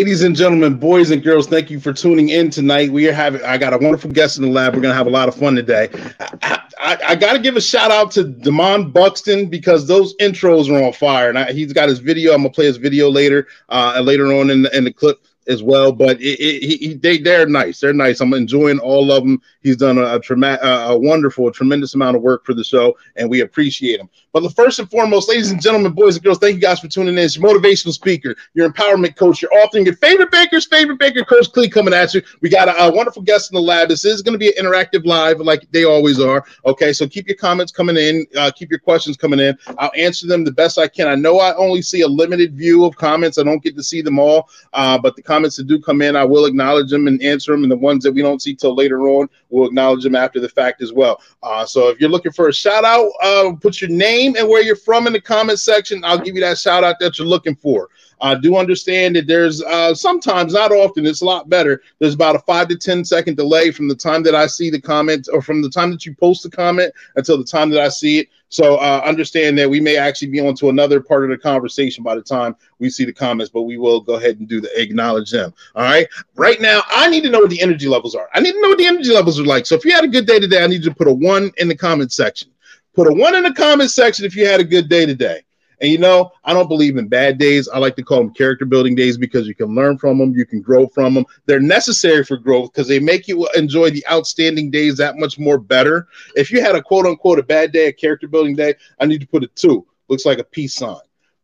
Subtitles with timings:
[0.00, 2.90] Ladies and gentlemen, boys and girls, thank you for tuning in tonight.
[2.90, 4.74] We are having, I got a wonderful guest in the lab.
[4.74, 5.90] We're going to have a lot of fun today.
[6.18, 10.70] I, I, I got to give a shout out to Damon Buxton because those intros
[10.70, 11.28] are on fire.
[11.28, 12.32] And I, he's got his video.
[12.32, 15.22] I'm going to play his video later, uh, later on in the, in the clip
[15.48, 15.92] as well.
[15.92, 17.80] But it, it, he, they they're nice.
[17.80, 18.22] They're nice.
[18.22, 19.42] I'm enjoying all of them.
[19.60, 23.42] He's done a, a, a wonderful, tremendous amount of work for the show, and we
[23.42, 24.08] appreciate him.
[24.32, 26.86] But the first and foremost, ladies and gentlemen, boys and girls, thank you guys for
[26.86, 27.18] tuning in.
[27.18, 31.50] It's your motivational speaker, your empowerment coach, your author, your favorite baker's favorite baker, Coach
[31.52, 32.22] Clee, coming at you.
[32.40, 33.88] We got a, a wonderful guest in the lab.
[33.88, 36.44] This is going to be an interactive live, like they always are.
[36.64, 39.58] Okay, so keep your comments coming in, uh, keep your questions coming in.
[39.78, 41.08] I'll answer them the best I can.
[41.08, 43.36] I know I only see a limited view of comments.
[43.38, 46.14] I don't get to see them all, uh, but the comments that do come in,
[46.14, 47.64] I will acknowledge them and answer them.
[47.64, 50.48] And the ones that we don't see till later on, we'll acknowledge them after the
[50.48, 51.20] fact as well.
[51.42, 54.62] Uh, so if you're looking for a shout out, uh, put your name and where
[54.62, 56.04] you're from in the comment section.
[56.04, 57.88] I'll give you that shout out that you're looking for.
[58.22, 61.82] I do understand that there's uh, sometimes, not often, it's a lot better.
[61.98, 64.80] There's about a five to ten second delay from the time that I see the
[64.80, 67.88] comment or from the time that you post the comment until the time that I
[67.88, 68.28] see it.
[68.50, 72.02] So uh, understand that we may actually be on to another part of the conversation
[72.02, 74.70] by the time we see the comments, but we will go ahead and do the
[74.80, 75.54] acknowledge them.
[75.76, 76.08] All right.
[76.34, 78.28] Right now, I need to know what the energy levels are.
[78.34, 79.66] I need to know what the energy levels are like.
[79.66, 81.52] So if you had a good day today, I need you to put a one
[81.58, 82.50] in the comment section.
[82.94, 85.42] Put a one in the comment section if you had a good day today.
[85.80, 87.68] And you know, I don't believe in bad days.
[87.68, 90.44] I like to call them character building days because you can learn from them, you
[90.44, 91.24] can grow from them.
[91.46, 95.58] They're necessary for growth because they make you enjoy the outstanding days that much more
[95.58, 96.08] better.
[96.36, 99.22] If you had a quote unquote a bad day, a character building day, I need
[99.22, 99.86] to put a two.
[100.08, 100.98] Looks like a peace sign.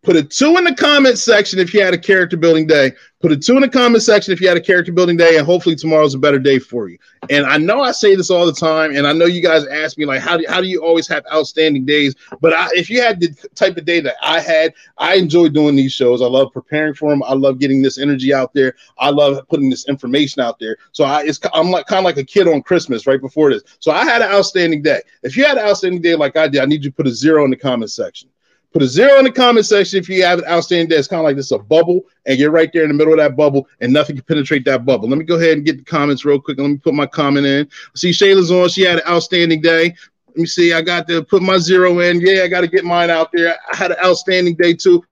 [0.07, 2.93] Put a two in the comment section if you had a character building day.
[3.21, 5.45] Put a two in the comment section if you had a character building day, and
[5.45, 6.97] hopefully tomorrow's a better day for you.
[7.29, 9.99] And I know I say this all the time, and I know you guys ask
[9.99, 12.15] me like, how do how do you always have outstanding days?
[12.41, 15.75] But I, if you had the type of day that I had, I enjoy doing
[15.75, 16.23] these shows.
[16.23, 17.25] I love preparing for them.
[17.25, 18.77] I love getting this energy out there.
[18.99, 20.77] I love putting this information out there.
[20.93, 23.65] So I, it's I'm like kind of like a kid on Christmas right before this.
[23.81, 25.01] So I had an outstanding day.
[25.25, 27.13] If you had an outstanding day like I did, I need you to put a
[27.13, 28.29] zero in the comment section.
[28.77, 30.97] Put a zero in the comment section if you have an outstanding day.
[30.97, 33.19] It's kind of like this a bubble, and you're right there in the middle of
[33.19, 35.09] that bubble, and nothing can penetrate that bubble.
[35.09, 36.59] Let me go ahead and get the comments real quick.
[36.59, 37.71] Let me put my comment in.
[37.95, 38.69] See, Shayla's on.
[38.69, 39.95] She had an outstanding day.
[40.29, 40.75] Let me see.
[40.75, 42.21] I got to put my zero in.
[42.21, 43.57] Yeah, I got to get mine out there.
[43.73, 45.03] I had an outstanding day too.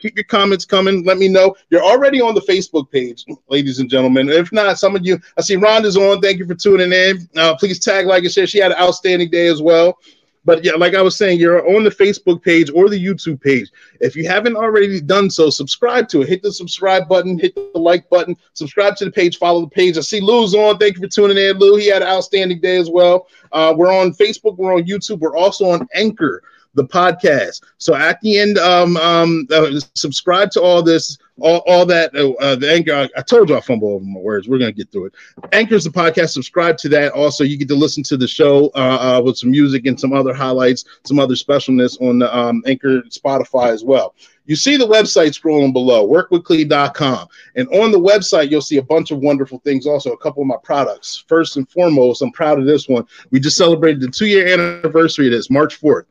[0.00, 1.04] Keep your comments coming.
[1.04, 1.54] Let me know.
[1.70, 4.30] You're already on the Facebook page, ladies and gentlemen.
[4.30, 6.20] If not, some of you, I see Rhonda's on.
[6.20, 7.28] Thank you for tuning in.
[7.36, 8.48] Uh, please tag, like, and share.
[8.48, 9.96] She had an outstanding day as well.
[10.44, 13.70] But yeah, like I was saying, you're on the Facebook page or the YouTube page.
[14.00, 16.28] If you haven't already done so, subscribe to it.
[16.28, 19.96] Hit the subscribe button, hit the like button, subscribe to the page, follow the page.
[19.96, 20.78] I see Lou's on.
[20.78, 21.76] Thank you for tuning in, Lou.
[21.76, 23.28] He had an outstanding day as well.
[23.52, 26.42] Uh, we're on Facebook, we're on YouTube, we're also on Anchor
[26.74, 27.62] the podcast.
[27.78, 32.14] So at the end, um, um, uh, subscribe to all this, all, all that.
[32.14, 33.08] Uh, uh, the anchor.
[33.16, 34.48] I, told you I fumble over my words.
[34.48, 35.14] We're gonna get through it.
[35.52, 36.30] Anchor's the podcast.
[36.30, 37.12] Subscribe to that.
[37.12, 40.12] Also, you get to listen to the show uh, uh with some music and some
[40.12, 44.14] other highlights, some other specialness on the um, Anchor, Spotify as well.
[44.44, 47.28] You see the website scrolling below, workwithclee.com.
[47.54, 49.86] And on the website, you'll see a bunch of wonderful things.
[49.86, 51.24] Also, a couple of my products.
[51.28, 53.06] First and foremost, I'm proud of this one.
[53.30, 56.04] We just celebrated the two year anniversary of this, March 4th.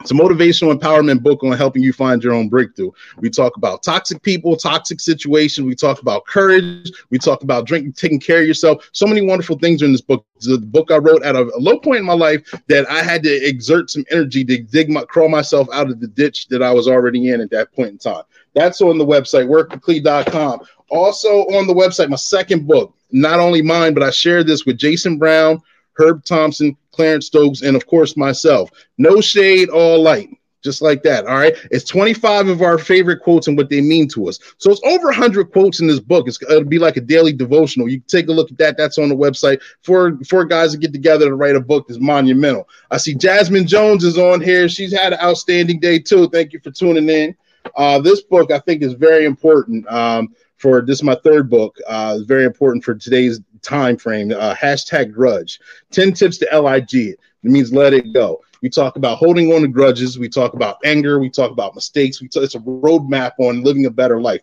[0.00, 2.92] It's a motivational empowerment book on helping you find your own breakthrough.
[3.16, 5.66] We talk about toxic people, toxic situations.
[5.66, 6.92] We talk about courage.
[7.10, 8.88] We talk about drinking, taking care of yourself.
[8.92, 10.24] So many wonderful things are in this book.
[10.40, 13.48] The book I wrote at a low point in my life that I had to
[13.48, 16.86] exert some energy to dig my crawl myself out of the ditch that I was
[16.86, 18.22] already in at that point in time.
[18.54, 20.60] That's on the website, workwithclee.com.
[20.90, 24.78] Also on the website, my second book, not only mine, but I shared this with
[24.78, 25.60] Jason Brown,
[25.94, 28.72] Herb Thompson, Clarence Stokes, and of course myself.
[28.98, 30.30] No shade, all light.
[30.64, 31.28] Just like that.
[31.28, 31.54] All right.
[31.70, 34.40] It's 25 of our favorite quotes and what they mean to us.
[34.56, 36.26] So it's over 100 quotes in this book.
[36.26, 37.88] It's, it'll be like a daily devotional.
[37.88, 38.76] You can take a look at that.
[38.76, 39.62] That's on the website.
[39.84, 42.68] For four guys to get together to write a book is monumental.
[42.90, 44.68] I see Jasmine Jones is on here.
[44.68, 46.28] She's had an outstanding day too.
[46.30, 47.36] Thank you for tuning in.
[47.76, 49.86] Uh, this book I think is very important.
[49.86, 51.76] Um, for this is my third book.
[51.86, 54.32] Uh, it's very important for today's time frame.
[54.32, 55.60] Uh, hashtag grudge.
[55.92, 56.94] 10 tips to LIG.
[56.94, 58.40] It means let it go.
[58.62, 60.18] We talk about holding on to grudges.
[60.18, 61.20] We talk about anger.
[61.20, 62.20] We talk about mistakes.
[62.20, 64.40] We it's a roadmap on living a better life.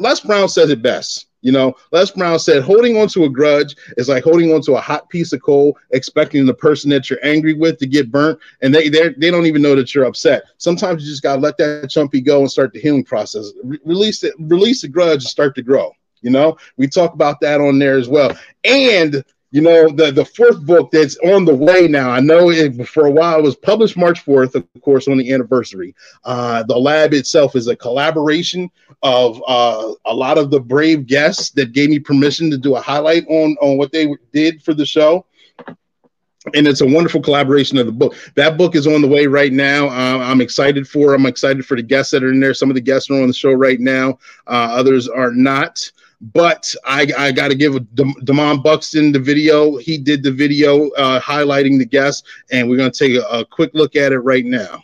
[0.00, 1.28] Les Brown says it best.
[1.42, 4.74] You know, Les Brown said holding on to a grudge is like holding on to
[4.74, 8.38] a hot piece of coal, expecting the person that you're angry with to get burnt,
[8.62, 10.44] and they they they don't even know that you're upset.
[10.58, 13.52] Sometimes you just gotta let that chumpy go and start the healing process.
[13.62, 15.92] Re- release it, release the grudge, and start to grow.
[16.26, 18.36] You know, we talk about that on there as well.
[18.64, 22.10] And you know, the the fourth book that's on the way now.
[22.10, 25.32] I know it, for a while it was published March fourth, of course, on the
[25.32, 25.94] anniversary.
[26.24, 28.68] Uh, the lab itself is a collaboration
[29.04, 32.80] of uh, a lot of the brave guests that gave me permission to do a
[32.80, 35.24] highlight on on what they did for the show
[36.54, 38.14] and it's a wonderful collaboration of the book.
[38.34, 39.88] That book is on the way right now.
[39.88, 41.14] Uh, I'm excited for.
[41.14, 42.54] I'm excited for the guests that are in there.
[42.54, 44.18] Some of the guests are on the show right now.
[44.46, 45.90] Uh, others are not.
[46.20, 49.76] But I, I got to give Demond Buxton the video.
[49.76, 53.44] He did the video uh, highlighting the guests, and we're going to take a, a
[53.44, 54.82] quick look at it right now.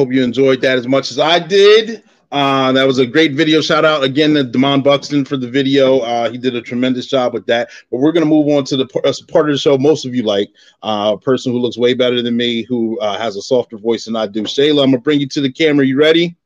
[0.00, 2.02] Hope you enjoyed that as much as I did.
[2.32, 3.60] Uh, that was a great video.
[3.60, 5.98] Shout out again to Damon Buxton for the video.
[5.98, 7.68] Uh, he did a tremendous job with that.
[7.90, 10.14] But we're going to move on to the uh, part of the show most of
[10.14, 10.48] you like
[10.82, 14.06] uh, a person who looks way better than me, who uh, has a softer voice
[14.06, 14.44] than I do.
[14.44, 15.84] Shayla, I'm going to bring you to the camera.
[15.84, 16.36] You ready?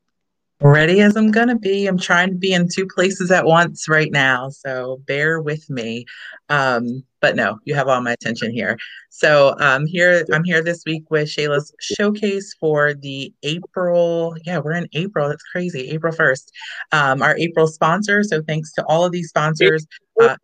[0.61, 1.85] Ready as I'm going to be.
[1.85, 4.49] I'm trying to be in two places at once right now.
[4.49, 6.05] So bear with me.
[6.47, 8.77] Um, but no, you have all my attention here.
[9.09, 14.37] So um, here I'm here this week with Shayla's showcase for the April.
[14.45, 15.27] Yeah, we're in April.
[15.27, 15.89] That's crazy.
[15.89, 16.45] April 1st.
[16.93, 18.23] Um, our April sponsor.
[18.23, 19.85] So thanks to all of these sponsors.
[20.21, 20.37] Uh,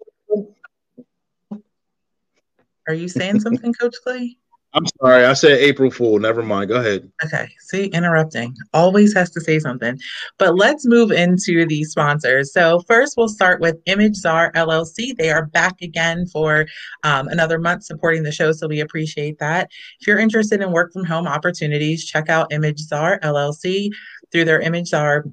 [2.87, 4.40] are you saying something, Coach Clee?
[4.73, 6.19] I'm sorry, I said April Fool.
[6.19, 6.69] Never mind.
[6.69, 7.11] Go ahead.
[7.25, 7.49] Okay.
[7.59, 9.99] See, interrupting always has to say something.
[10.37, 12.53] But let's move into the sponsors.
[12.53, 15.15] So first, we'll start with Image Czar LLC.
[15.17, 16.67] They are back again for
[17.03, 19.69] um, another month supporting the show, so we appreciate that.
[19.99, 23.89] If you're interested in work from home opportunities, check out Image Czar LLC
[24.31, 25.25] through their Image Czar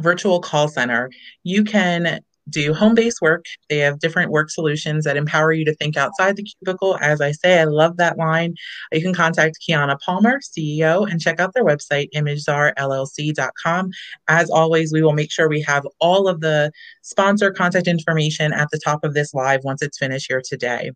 [0.00, 1.10] virtual call center.
[1.42, 3.44] You can do home based work.
[3.68, 6.96] They have different work solutions that empower you to think outside the cubicle.
[7.00, 8.54] As I say, I love that line.
[8.92, 13.90] You can contact Khianna Palmer, CEO, and check out their website, imageczarllc.com.
[14.28, 16.70] As always, we will make sure we have all of the
[17.02, 20.90] sponsor contact information at the top of this live once it's finished here today.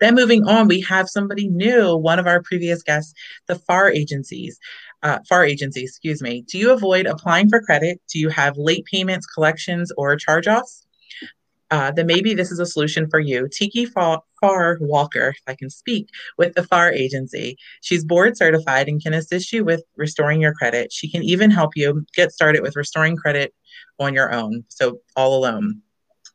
[0.00, 3.12] Then moving on, we have somebody new, one of our previous guests,
[3.46, 4.58] the Pharr agencies
[5.04, 8.00] uh, Pharr agency, excuse me, do you avoid applying for credit?
[8.10, 10.86] Do you have late payments, collections, or charge offs?
[11.70, 13.48] Uh, then maybe this is a solution for you.
[13.48, 16.08] Tiki Pharr, Pharr Walker, if I can speak,
[16.38, 17.56] with the Pharr agency.
[17.82, 20.92] She's board certified and can assist you with restoring your credit.
[20.92, 23.54] She can even help you get started with restoring credit
[23.98, 25.82] on your own, so all alone.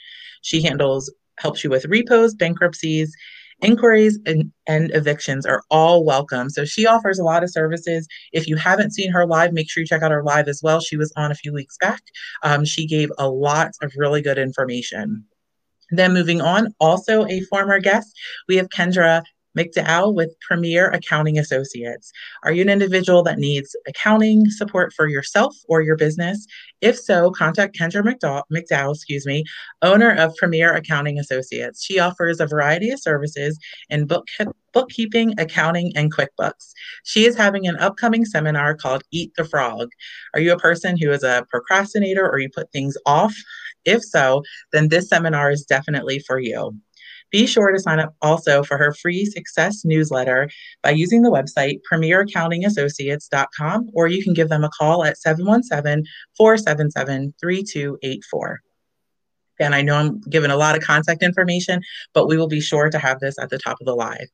[0.43, 3.14] She handles, helps you with repos, bankruptcies,
[3.63, 6.51] inquiries and, and, evictions are all welcome.
[6.51, 8.07] So she offers a lot of services.
[8.33, 10.81] If you haven't seen her live, make sure you check out her live as well.
[10.81, 12.03] She was on a few weeks back.
[12.43, 15.25] Um, she gave a lot of really good information.
[15.91, 18.13] Then moving on, also a former guest,
[18.49, 19.23] we have Kendra
[19.57, 22.13] McDowell with Premier Accounting Associates.
[22.43, 26.47] Are you an individual that needs accounting support for yourself or your business?
[26.81, 29.45] If so, contact Kendra McDowell, McDowell, excuse me,
[29.83, 31.83] owner of Premier Accounting Associates.
[31.83, 33.59] She offers a variety of services
[33.89, 34.27] in book,
[34.73, 36.73] bookkeeping, accounting, and QuickBooks.
[37.05, 39.89] She is having an upcoming seminar called Eat the Frog.
[40.35, 43.35] Are you a person who is a procrastinator or you put things off?
[43.87, 46.77] If so, then this seminar is definitely for you.
[47.30, 50.49] Be sure to sign up also for her free success newsletter
[50.83, 56.04] by using the website premieraccountingassociates.com or you can give them a call at 717
[56.37, 58.61] 477 3284.
[59.59, 61.80] And I know I'm giving a lot of contact information,
[62.12, 64.28] but we will be sure to have this at the top of the live.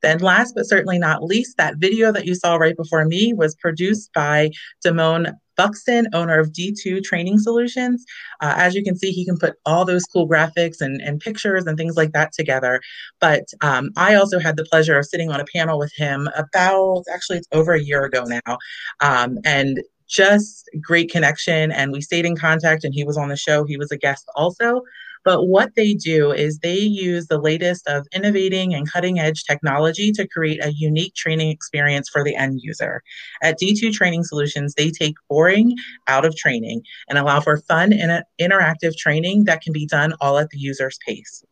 [0.00, 3.54] Then, last but certainly not least, that video that you saw right before me was
[3.56, 4.50] produced by
[4.84, 8.04] Damone Buxton, owner of D2 Training Solutions.
[8.40, 11.66] Uh, as you can see, he can put all those cool graphics and, and pictures
[11.66, 12.80] and things like that together.
[13.20, 17.04] But um, I also had the pleasure of sitting on a panel with him about,
[17.12, 18.58] actually, it's over a year ago now.
[19.00, 21.72] Um, and just great connection.
[21.72, 23.64] And we stayed in contact, and he was on the show.
[23.64, 24.82] He was a guest also.
[25.24, 30.12] But what they do is they use the latest of innovating and cutting edge technology
[30.12, 33.02] to create a unique training experience for the end user.
[33.42, 35.76] At D2 Training Solutions, they take boring
[36.08, 40.38] out of training and allow for fun and interactive training that can be done all
[40.38, 41.44] at the user's pace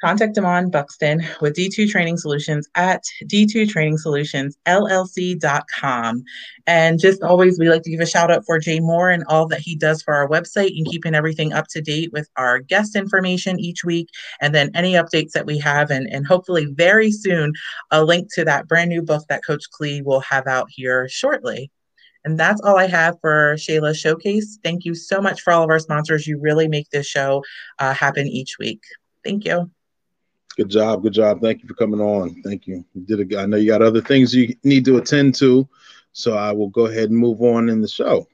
[0.00, 6.24] contact Damon Buxton with D2 Training Solutions at d2trainingsolutionsllc.com.
[6.66, 9.46] And just always, we like to give a shout out for Jay Moore and all
[9.48, 12.96] that he does for our website and keeping everything up to date with our guest
[12.96, 14.08] information each week.
[14.40, 17.52] And then any updates that we have, and, and hopefully very soon,
[17.90, 21.70] a link to that brand new book that Coach Clee will have out here shortly.
[22.24, 24.58] And that's all I have for Shayla's showcase.
[24.64, 26.26] Thank you so much for all of our sponsors.
[26.26, 27.44] You really make this show
[27.78, 28.82] uh, happen each week.
[29.22, 29.70] Thank you.
[30.56, 31.02] Good job.
[31.02, 31.42] Good job.
[31.42, 32.42] Thank you for coming on.
[32.42, 32.82] Thank you.
[32.94, 35.68] You did a, I know you got other things you need to attend to,
[36.12, 38.26] so I will go ahead and move on in the show.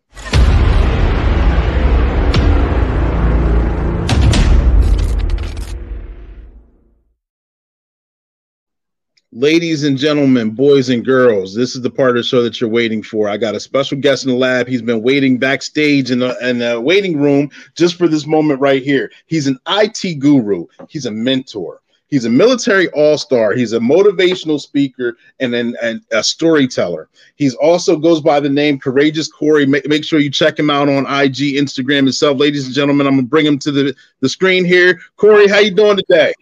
[9.34, 12.70] Ladies and gentlemen, boys and girls, this is the part of the show that you're
[12.70, 13.28] waiting for.
[13.28, 14.68] I got a special guest in the lab.
[14.68, 18.82] He's been waiting backstage in the, in the waiting room just for this moment right
[18.82, 19.10] here.
[19.26, 21.80] He's an IT guru, he's a mentor,
[22.12, 23.54] He's a military all star.
[23.54, 25.74] He's a motivational speaker and then
[26.12, 27.08] a storyteller.
[27.36, 29.64] He's also goes by the name Courageous Corey.
[29.64, 32.38] Make, make sure you check him out on IG, Instagram itself.
[32.38, 35.00] Ladies and gentlemen, I'm gonna bring him to the, the screen here.
[35.16, 36.34] Corey, how you doing today?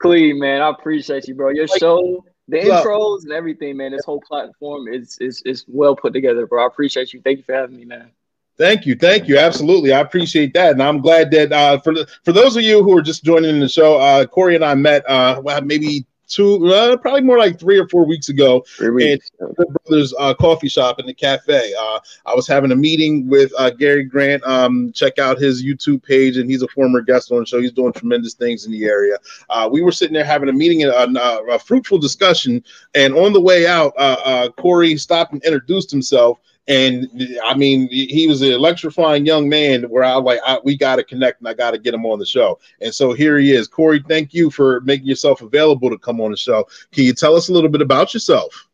[0.00, 0.60] Clean, man.
[0.60, 1.48] I appreciate you, bro.
[1.48, 3.92] Your show, the intros and everything, man.
[3.92, 6.62] This whole platform is is is well put together, bro.
[6.62, 7.22] I appreciate you.
[7.22, 8.10] Thank you for having me, man.
[8.56, 9.38] Thank you, thank you.
[9.38, 11.92] Absolutely, I appreciate that, and I'm glad that uh, for
[12.24, 15.08] for those of you who are just joining the show, uh, Corey and I met
[15.10, 19.18] uh, maybe two, uh, probably more like three or four weeks ago in
[19.56, 21.72] the Brothers uh, Coffee Shop in the cafe.
[21.78, 24.44] Uh, I was having a meeting with uh, Gary Grant.
[24.44, 27.60] Um, check out his YouTube page, and he's a former guest on the show.
[27.60, 29.16] He's doing tremendous things in the area.
[29.50, 32.62] Uh, we were sitting there having a meeting, a, a, fruitful discussion,
[32.94, 37.10] and on the way out, uh, Corey stopped and introduced himself and
[37.44, 41.04] I mean, he was an electrifying young man where I like, I, we got to
[41.04, 42.58] connect and I got to get him on the show.
[42.80, 43.68] And so here he is.
[43.68, 46.66] Corey, thank you for making yourself available to come on the show.
[46.92, 48.66] Can you tell us a little bit about yourself?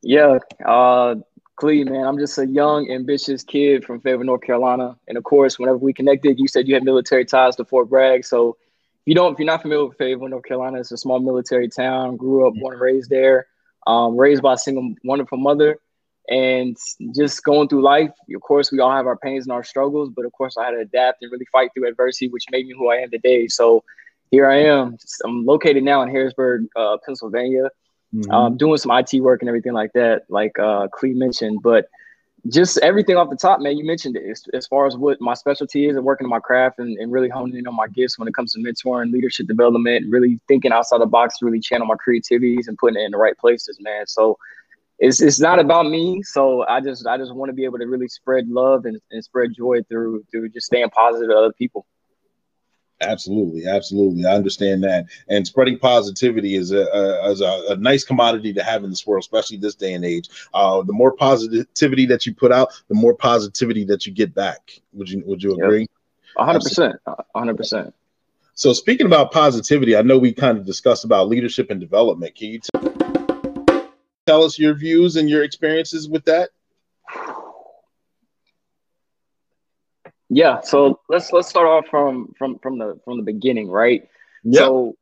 [0.00, 1.16] Yeah, uh,
[1.56, 4.96] Clee, man, I'm just a young, ambitious kid from Fayetteville, North Carolina.
[5.08, 8.24] And of course, whenever we connected, you said you had military ties to Fort Bragg.
[8.24, 11.18] So if you don't, if you're not familiar with Fayetteville, North Carolina, it's a small
[11.18, 12.16] military town.
[12.16, 13.48] Grew up, born and raised there.
[13.86, 15.80] Um, raised by a single wonderful mother
[16.28, 16.76] and
[17.14, 18.10] just going through life.
[18.34, 20.70] Of course, we all have our pains and our struggles, but of course, I had
[20.72, 23.48] to adapt and really fight through adversity, which made me who I am today.
[23.48, 23.82] So
[24.30, 24.98] here I am.
[25.24, 27.70] I'm located now in Harrisburg, uh, Pennsylvania,
[28.14, 28.30] mm-hmm.
[28.30, 31.60] um, doing some IT work and everything like that, like uh, Clee mentioned.
[31.62, 31.86] But
[32.46, 35.34] just everything off the top, man, you mentioned it as, as far as what my
[35.34, 38.18] specialty is and working in my craft and, and really honing in on my gifts
[38.18, 41.86] when it comes to mentoring, leadership development, really thinking outside the box to really channel
[41.86, 44.06] my creativities and putting it in the right places, man.
[44.06, 44.38] So
[44.98, 46.22] it's it's not about me.
[46.22, 49.22] So I just I just want to be able to really spread love and, and
[49.22, 51.86] spread joy through through just staying positive to other people.
[53.00, 54.26] Absolutely, absolutely.
[54.26, 55.06] I understand that.
[55.28, 59.06] And spreading positivity is a, a, is a, a, nice commodity to have in this
[59.06, 60.28] world, especially this day and age.
[60.52, 64.72] Uh, the more positivity that you put out, the more positivity that you get back.
[64.94, 65.86] Would you Would you agree?
[66.36, 66.96] hundred percent,
[67.36, 67.94] hundred percent.
[68.54, 72.34] So speaking about positivity, I know we kind of discussed about leadership and development.
[72.34, 72.58] Can you?
[72.58, 72.68] T-
[74.28, 76.50] tell us your views and your experiences with that?
[80.28, 84.06] Yeah, so let's let's start off from from from the from the beginning, right?
[84.44, 84.60] Yep.
[84.60, 84.96] So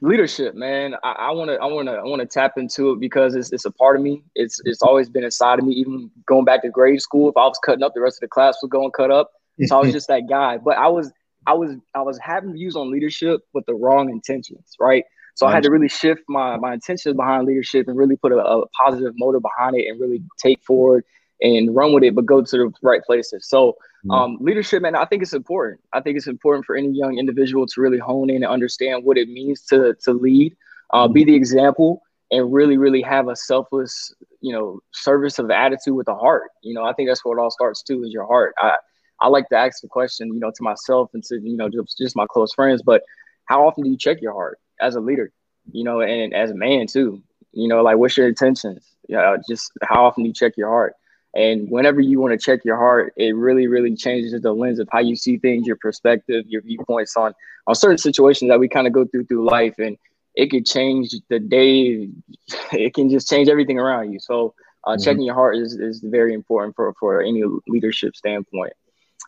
[0.00, 3.34] leadership, man, I want to I want to I want to tap into it because
[3.34, 4.22] it's it's a part of me.
[4.34, 5.74] It's it's always been inside of me.
[5.74, 8.28] Even going back to grade school, if I was cutting up, the rest of the
[8.28, 9.32] class would go and cut up.
[9.66, 10.56] So I was just that guy.
[10.56, 11.12] But I was
[11.46, 15.04] I was I was having views on leadership with the wrong intentions, right?
[15.34, 18.36] So I had to really shift my my intentions behind leadership and really put a,
[18.36, 21.04] a, positive motive behind it and really take forward
[21.40, 23.48] and run with it, but go to the right places.
[23.48, 24.14] So mm.
[24.14, 25.80] um, leadership, man, I think it's important.
[25.92, 29.18] I think it's important for any young individual to really hone in and understand what
[29.18, 30.54] it means to to lead,
[30.92, 35.94] uh, be the example, and really, really have a selfless, you know, service of attitude
[35.94, 36.50] with the heart.
[36.62, 38.54] You know, I think that's where it all starts too, is your heart.
[38.58, 38.74] I
[39.20, 41.96] I like to ask the question, you know, to myself and to you know just,
[41.98, 43.02] just my close friends, but
[43.46, 44.58] how often do you check your heart?
[44.82, 45.32] As a leader,
[45.70, 47.22] you know, and as a man too.
[47.52, 48.86] You know, like what's your intentions?
[49.08, 50.94] Yeah, just how often do you check your heart?
[51.34, 54.88] And whenever you want to check your heart, it really, really changes the lens of
[54.92, 57.32] how you see things, your perspective, your viewpoints on
[57.66, 59.96] on certain situations that we kind of go through through life, and
[60.34, 62.08] it could change the day.
[62.72, 64.18] It can just change everything around you.
[64.20, 65.02] So uh, mm-hmm.
[65.02, 68.72] checking your heart is, is very important for for any leadership standpoint.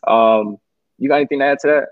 [0.07, 0.59] Um,
[0.99, 1.89] you got anything to add to that?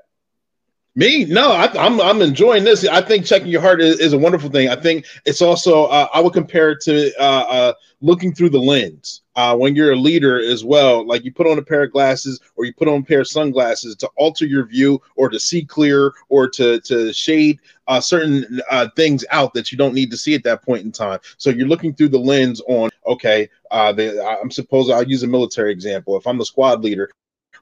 [0.94, 1.24] Me?
[1.24, 2.86] No, I, am I'm, I'm enjoying this.
[2.86, 4.68] I think checking your heart is, is a wonderful thing.
[4.68, 8.58] I think it's also uh, I would compare it to uh, uh, looking through the
[8.58, 9.22] lens.
[9.34, 12.38] Uh, when you're a leader as well, like you put on a pair of glasses
[12.56, 15.64] or you put on a pair of sunglasses to alter your view or to see
[15.64, 20.16] clear or to to shade uh, certain uh, things out that you don't need to
[20.18, 21.18] see at that point in time.
[21.38, 23.48] So you're looking through the lens on okay.
[23.70, 26.18] The, I'm supposed I'll use a military example.
[26.18, 27.10] If I'm the squad leader,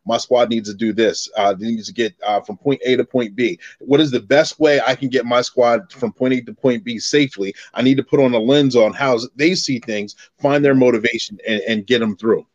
[0.06, 1.28] my squad needs to do this.
[1.36, 3.58] Uh, they need to get uh, from point A to point B.
[3.80, 6.84] What is the best way I can get my squad from point A to point
[6.84, 7.54] B safely?
[7.74, 11.38] I need to put on a lens on how they see things, find their motivation,
[11.46, 12.46] and, and get them through.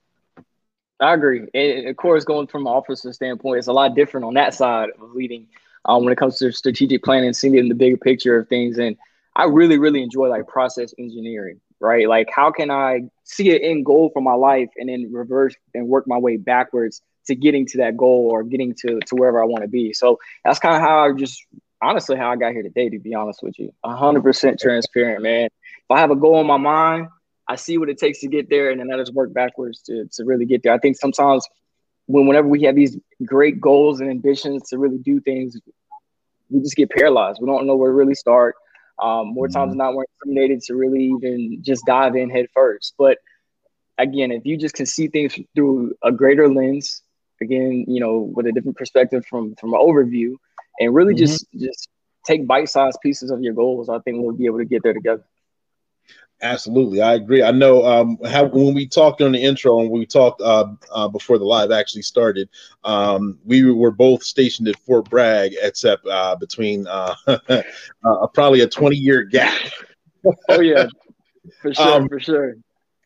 [1.00, 1.46] I agree.
[1.54, 4.90] And of course, going from an officer standpoint, it's a lot different on that side
[5.00, 5.48] of leading
[5.86, 8.78] um, when it comes to strategic planning, seeing it in the bigger picture of things.
[8.78, 8.96] And
[9.36, 12.08] I really, really enjoy like process engineering, right?
[12.08, 15.88] Like, how can I see an end goal for my life and then reverse and
[15.88, 19.46] work my way backwards to getting to that goal or getting to to wherever I
[19.46, 19.94] want to be.
[19.94, 21.44] So that's kind of how I just
[21.82, 22.90] honestly how I got here today.
[22.90, 25.46] To be honest with you, hundred percent transparent, man.
[25.46, 27.08] If I have a goal in my mind,
[27.48, 30.08] I see what it takes to get there, and then I just work backwards to
[30.14, 30.74] to really get there.
[30.74, 31.48] I think sometimes
[32.08, 35.60] when whenever we have these great goals and ambitions to really do things,
[36.50, 37.40] we just get paralyzed.
[37.42, 38.56] We don't know where to really start.
[39.02, 42.94] Um, more times than not, we're intimidated to really even just dive in head first.
[42.98, 43.18] But
[43.98, 47.02] again, if you just can see things through a greater lens,
[47.42, 50.36] again, you know, with a different perspective from from an overview,
[50.80, 51.26] and really mm-hmm.
[51.26, 51.90] just just
[52.26, 55.24] take bite-sized pieces of your goals, I think we'll be able to get there together.
[56.42, 57.42] Absolutely, I agree.
[57.42, 61.08] I know um, how when we talked on the intro and we talked uh, uh,
[61.08, 62.50] before the live actually started,
[62.84, 68.68] um, we were both stationed at Fort Bragg, except uh, between uh, uh, probably a
[68.68, 69.58] twenty year gap.
[70.50, 70.88] oh yeah,
[71.62, 72.56] for sure, um, for sure.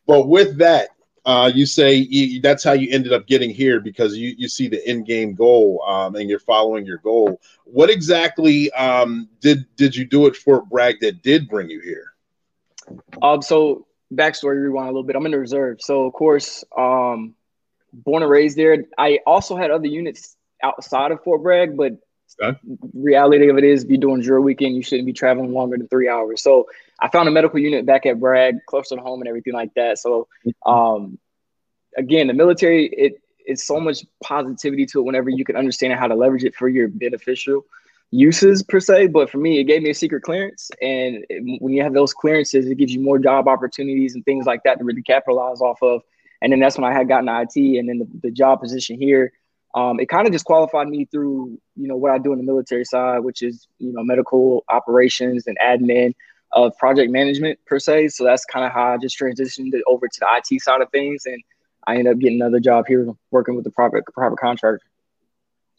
[0.08, 0.88] But with that,
[1.30, 4.66] uh, you say you, that's how you ended up getting here because you, you see
[4.66, 7.40] the end game goal um, and you're following your goal.
[7.66, 12.12] What exactly um, did did you do at Fort Bragg that did bring you here?
[13.22, 15.14] Um, so backstory rewind a little bit.
[15.14, 17.36] I'm in the reserve, so of course, um,
[17.92, 18.84] born and raised there.
[18.98, 21.92] I also had other units outside of Fort Bragg, but
[22.42, 22.58] okay.
[22.92, 25.86] reality of it is, if you're doing drill weekend, you shouldn't be traveling longer than
[25.86, 26.42] three hours.
[26.42, 26.66] So
[27.00, 29.98] I found a medical unit back at Bragg, close to home, and everything like that.
[29.98, 30.28] So,
[30.66, 31.18] um,
[31.96, 36.06] again, the military it it's so much positivity to it whenever you can understand how
[36.06, 37.64] to leverage it for your beneficial
[38.10, 40.70] uses per se, but for me, it gave me a secret clearance.
[40.82, 44.46] And it, when you have those clearances, it gives you more job opportunities and things
[44.46, 46.02] like that to really capitalize off of.
[46.42, 49.32] And then that's when I had gotten IT, and then the, the job position here,
[49.74, 52.44] um, it kind of just qualified me through you know what I do in the
[52.44, 56.14] military side, which is you know medical operations and admin
[56.52, 58.08] of project management per se.
[58.08, 60.90] So that's kind of how I just transitioned it over to the IT side of
[60.90, 61.42] things, and
[61.86, 64.80] I ended up getting another job here working with the private private contractor.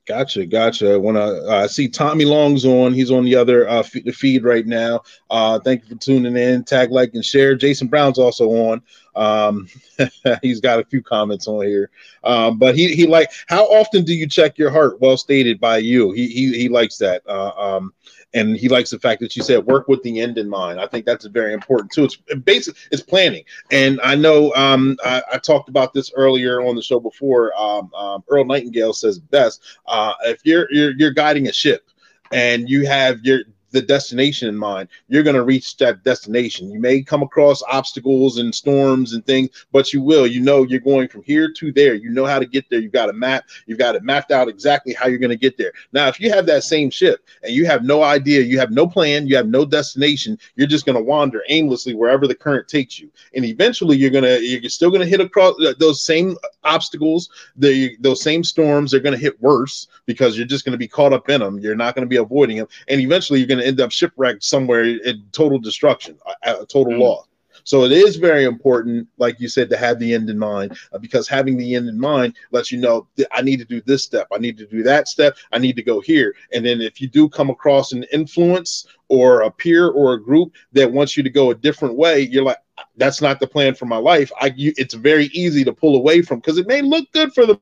[0.07, 0.99] Gotcha, gotcha.
[0.99, 4.43] When I uh, see Tommy Long's on, he's on the other uh, f- the feed
[4.43, 5.03] right now.
[5.29, 6.63] Uh, thank you for tuning in.
[6.63, 7.53] Tag, like, and share.
[7.55, 8.81] Jason Brown's also on.
[9.15, 9.67] Um,
[10.41, 11.91] he's got a few comments on here,
[12.23, 13.31] um, but he he like.
[13.47, 14.99] How often do you check your heart?
[14.99, 16.11] Well stated by you.
[16.13, 17.21] He he he likes that.
[17.27, 17.93] Uh, um,
[18.33, 20.79] and he likes the fact that you said work with the end in mind.
[20.79, 22.05] I think that's very important too.
[22.05, 23.43] It's basic, it's planning.
[23.71, 27.53] And I know um, I, I, talked about this earlier on the show before.
[27.59, 31.89] Um, um, Earl Nightingale says best: uh, if you're, you're you're guiding a ship
[32.31, 33.41] and you have your
[33.71, 36.71] the destination in mind, you're going to reach that destination.
[36.71, 40.27] You may come across obstacles and storms and things, but you will.
[40.27, 41.95] You know, you're going from here to there.
[41.95, 42.79] You know how to get there.
[42.79, 43.45] You've got a map.
[43.65, 45.71] You've got it mapped out exactly how you're going to get there.
[45.93, 48.87] Now, if you have that same ship and you have no idea, you have no
[48.87, 52.99] plan, you have no destination, you're just going to wander aimlessly wherever the current takes
[52.99, 53.09] you.
[53.35, 57.29] And eventually, you're gonna you're still going to hit across uh, those same obstacles.
[57.55, 60.87] The those same storms are going to hit worse because you're just going to be
[60.87, 61.59] caught up in them.
[61.59, 64.43] You're not going to be avoiding them, and eventually, you're going to end up shipwrecked
[64.43, 67.01] somewhere in total destruction, a, a total mm-hmm.
[67.01, 67.27] loss.
[67.63, 70.97] So it is very important, like you said, to have the end in mind uh,
[70.97, 74.27] because having the end in mind lets you know I need to do this step,
[74.33, 76.35] I need to do that step, I need to go here.
[76.53, 80.53] And then if you do come across an influence or a peer or a group
[80.73, 82.57] that wants you to go a different way, you're like,
[82.97, 84.31] that's not the plan for my life.
[84.39, 87.45] I you, it's very easy to pull away from because it may look good for
[87.45, 87.59] the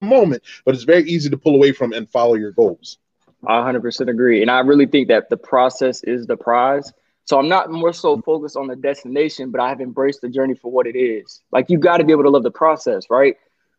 [0.00, 2.98] moment, but it's very easy to pull away from and follow your goals.
[3.46, 4.42] I 100% agree.
[4.42, 6.92] And I really think that the process is the prize.
[7.24, 10.54] So I'm not more so focused on the destination, but I have embraced the journey
[10.54, 11.40] for what it is.
[11.52, 13.36] Like you got to be able to love the process, right?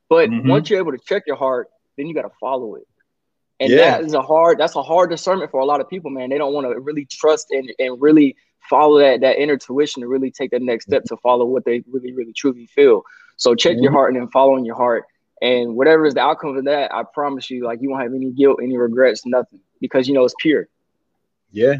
[0.09, 0.49] But mm-hmm.
[0.49, 2.87] once you're able to check your heart, then you got to follow it.
[3.59, 3.77] And yeah.
[3.77, 6.29] that is a hard, that's a hard discernment for a lot of people, man.
[6.29, 8.35] They don't want to really trust and, and really
[8.69, 11.83] follow that, that inner tuition to really take that next step to follow what they
[11.89, 13.03] really, really truly feel.
[13.37, 13.83] So check mm-hmm.
[13.83, 15.05] your heart and then following your heart
[15.45, 18.31] and whatever is the outcome of that, I promise you, like you won't have any
[18.31, 20.67] guilt, any regrets, nothing, because you know it's pure.
[21.51, 21.75] Yeah.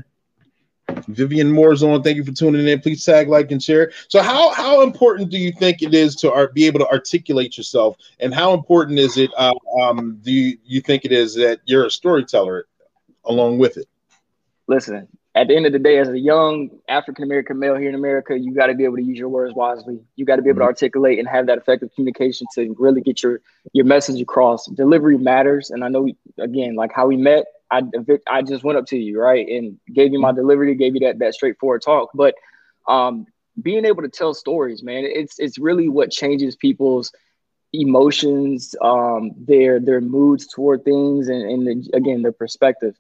[1.08, 2.04] Vivian Moore's on.
[2.04, 2.80] Thank you for tuning in.
[2.80, 3.91] Please tag, like, and share.
[4.08, 7.58] So, how how important do you think it is to art, be able to articulate
[7.58, 9.32] yourself, and how important is it?
[9.36, 12.67] Uh, um, do you, you think it is that you're a storyteller
[13.25, 13.88] along with it?
[14.67, 17.95] Listen, at the end of the day, as a young African American male here in
[17.95, 20.00] America, you got to be able to use your words wisely.
[20.15, 20.69] You got to be able to mm-hmm.
[20.69, 23.41] articulate and have that effective communication to really get your
[23.74, 24.65] your message across.
[24.67, 27.84] Delivery matters, and I know again, like how we met, I
[28.28, 30.38] I just went up to you right and gave you my mm-hmm.
[30.38, 32.12] delivery, gave you that that straightforward talk.
[32.13, 32.36] But
[32.88, 33.28] um,
[33.62, 37.12] being able to tell stories, man, it's it's really what changes people's
[37.74, 42.95] emotions, um, their their moods toward things, and, and the, again their perspective.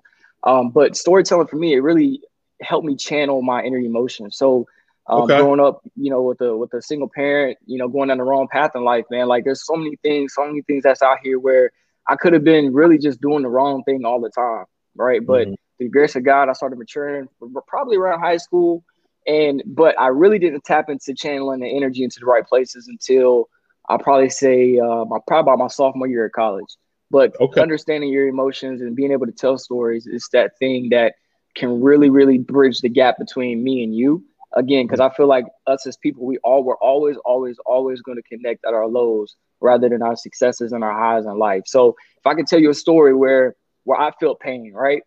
[0.45, 2.21] Um, but storytelling for me, it really
[2.61, 4.37] helped me channel my inner emotions.
[4.37, 4.67] So
[5.07, 5.37] um, okay.
[5.37, 8.23] growing up, you know, with a with a single parent, you know, going down the
[8.23, 9.27] wrong path in life, man.
[9.27, 11.71] Like there's so many things, so many things that's out here where
[12.07, 15.21] I could have been really just doing the wrong thing all the time, right?
[15.21, 15.51] Mm-hmm.
[15.51, 17.27] But the grace of God, I started maturing
[17.67, 18.83] probably around high school,
[19.27, 23.49] and but I really didn't tap into channeling the energy into the right places until
[23.89, 26.77] I probably say uh, my probably about my sophomore year at college.
[27.11, 27.61] But okay.
[27.61, 31.13] understanding your emotions and being able to tell stories is that thing that
[31.55, 34.23] can really, really bridge the gap between me and you.
[34.53, 38.17] Again, because I feel like us as people, we all we're always, always, always going
[38.17, 41.63] to connect at our lows rather than our successes and our highs in life.
[41.65, 45.01] So if I could tell you a story where where I felt pain, right?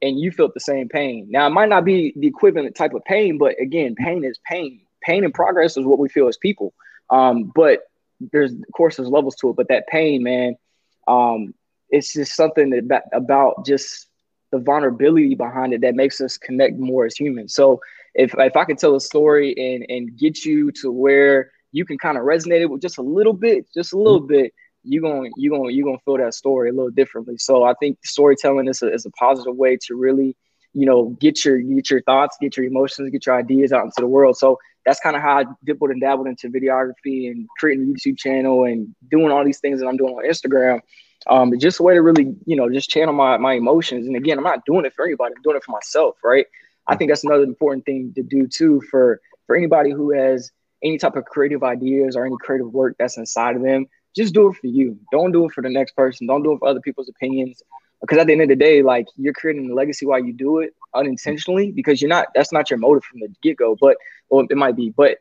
[0.00, 1.26] And you felt the same pain.
[1.30, 4.80] Now it might not be the equivalent type of pain, but again, pain is pain.
[5.02, 6.72] Pain and progress is what we feel as people.
[7.10, 7.80] Um, but
[8.32, 10.56] there's of course there's levels to it, but that pain, man,
[11.08, 11.54] um,
[11.90, 14.08] it's just something that about just
[14.50, 17.54] the vulnerability behind it that makes us connect more as humans.
[17.54, 17.80] So
[18.14, 21.98] if if I could tell a story and and get you to where you can
[21.98, 24.52] kind of resonate it with just a little bit, just a little bit,
[24.84, 27.36] you're going you going you gonna feel that story a little differently.
[27.38, 30.36] So I think storytelling is a, is a positive way to really
[30.72, 34.00] you know get your get your thoughts, get your emotions, get your ideas out into
[34.00, 34.36] the world.
[34.36, 38.18] So that's kind of how I dibbled and dabbled into videography and creating a YouTube
[38.18, 40.80] channel and doing all these things that I'm doing on Instagram.
[41.26, 44.06] Um, just a way to really, you know, just channel my my emotions.
[44.06, 45.34] And again, I'm not doing it for anybody.
[45.36, 46.46] I'm doing it for myself, right?
[46.86, 50.50] I think that's another important thing to do too for for anybody who has
[50.82, 53.86] any type of creative ideas or any creative work that's inside of them.
[54.14, 54.98] Just do it for you.
[55.10, 56.26] Don't do it for the next person.
[56.26, 57.62] Don't do it for other people's opinions.
[58.00, 60.58] Because at the end of the day, like you're creating a legacy while you do
[60.58, 62.28] it unintentionally because you're not.
[62.34, 63.76] That's not your motive from the get go.
[63.80, 63.96] But
[64.28, 64.90] well, it might be.
[64.90, 65.18] But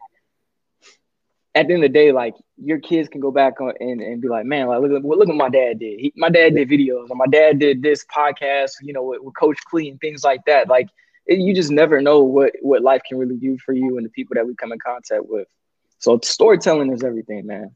[1.55, 4.21] at the end of the day, like your kids can go back on and, and
[4.21, 5.99] be like, man, like look, at, look what my dad did.
[5.99, 9.35] He, my dad did videos, or my dad did this podcast, you know, with, with
[9.35, 10.67] Coach Clee and things like that.
[10.67, 10.89] Like
[11.25, 14.09] it, you just never know what what life can really do for you and the
[14.09, 15.47] people that we come in contact with.
[15.99, 17.75] So storytelling is everything, man.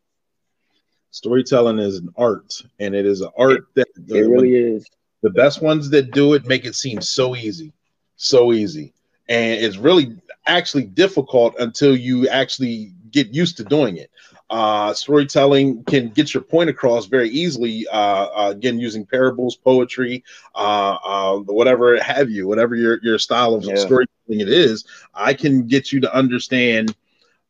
[1.12, 4.86] Storytelling is an art, and it is an art that it really is.
[5.22, 7.74] The best ones that do it make it seem so easy,
[8.18, 8.94] so easy,
[9.30, 14.12] and it's really actually difficult until you actually get used to doing it.
[14.50, 17.86] Uh, storytelling can get your point across very easily.
[17.92, 20.24] Uh, uh, again, using parables, poetry,
[20.56, 23.76] uh, uh, whatever have you, whatever your your style of yeah.
[23.76, 26.96] storytelling it is, I can get you to understand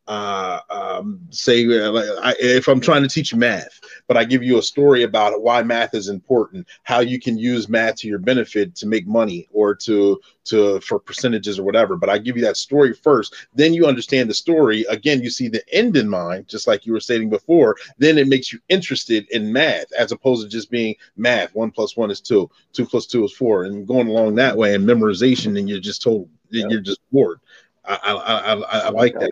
[0.08, 4.58] uh, um, say uh, I, if I'm trying to teach math, but I give you
[4.58, 8.76] a story about why math is important, how you can use math to your benefit
[8.76, 11.98] to make money or to to for percentages or whatever.
[11.98, 14.86] But I give you that story first, then you understand the story.
[14.90, 17.76] Again, you see the end in mind, just like you were stating before.
[17.98, 21.54] Then it makes you interested in math as opposed to just being math.
[21.54, 24.74] One plus one is two, two plus two is four, and going along that way
[24.74, 27.40] and memorization, and you're just told you're just bored.
[27.88, 29.32] I, I, I, I like that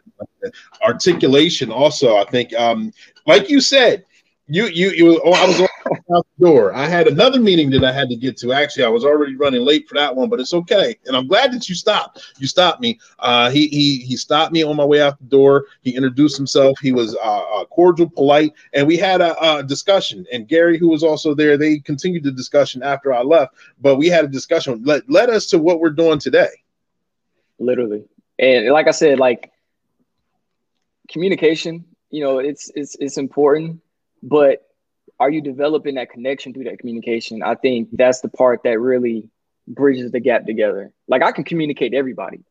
[0.84, 1.72] articulation.
[1.72, 2.94] Also, I think, um,
[3.26, 4.06] like you said,
[4.48, 5.22] you you you.
[5.26, 5.70] Oh, I was going
[6.16, 6.74] out the door.
[6.76, 8.54] I had another meeting that I had to get to.
[8.54, 10.96] Actually, I was already running late for that one, but it's okay.
[11.06, 12.22] And I'm glad that you stopped.
[12.38, 13.00] You stopped me.
[13.18, 15.66] Uh, he he he stopped me on my way out the door.
[15.82, 16.78] He introduced himself.
[16.80, 20.28] He was uh, uh, cordial, polite, and we had a, a discussion.
[20.32, 23.56] And Gary, who was also there, they continued the discussion after I left.
[23.82, 24.84] But we had a discussion.
[24.84, 26.50] Let led us to what we're doing today.
[27.58, 28.04] Literally,
[28.38, 29.52] and like I said, like
[31.10, 33.82] communication, you know, it's it's it's important,
[34.22, 34.62] but
[35.20, 37.42] are you developing that connection through that communication?
[37.42, 39.30] I think that's the part that really
[39.68, 40.92] bridges the gap together.
[41.08, 42.44] Like I can communicate to everybody,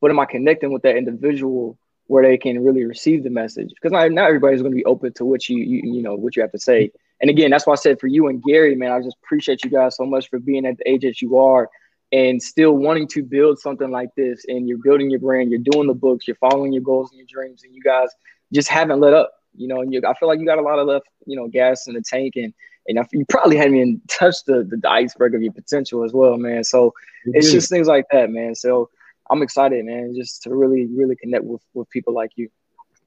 [0.00, 3.70] but am I connecting with that individual where they can really receive the message?
[3.70, 6.36] Because not, not everybody's going to be open to what you, you you know what
[6.36, 6.90] you have to say.
[7.20, 9.70] And again, that's why I said for you and Gary, man, I just appreciate you
[9.70, 11.68] guys so much for being at the age that you are
[12.12, 15.86] and still wanting to build something like this and you're building your brand you're doing
[15.86, 18.08] the books you're following your goals and your dreams and you guys
[18.52, 20.78] just haven't let up you know and you, i feel like you got a lot
[20.78, 22.52] of left you know gas in the tank and
[22.88, 26.36] and you probably haven't even touched the, the, the iceberg of your potential as well
[26.36, 26.64] man.
[26.64, 26.94] So
[27.26, 28.54] it's just things like that man.
[28.54, 28.90] So
[29.30, 32.48] i'm excited man just to really really connect with with people like you.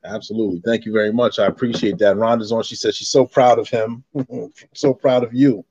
[0.03, 0.61] Absolutely.
[0.65, 1.37] Thank you very much.
[1.37, 2.15] I appreciate that.
[2.15, 2.63] Rhonda's on.
[2.63, 4.03] She says she's so proud of him.
[4.73, 5.65] So proud of you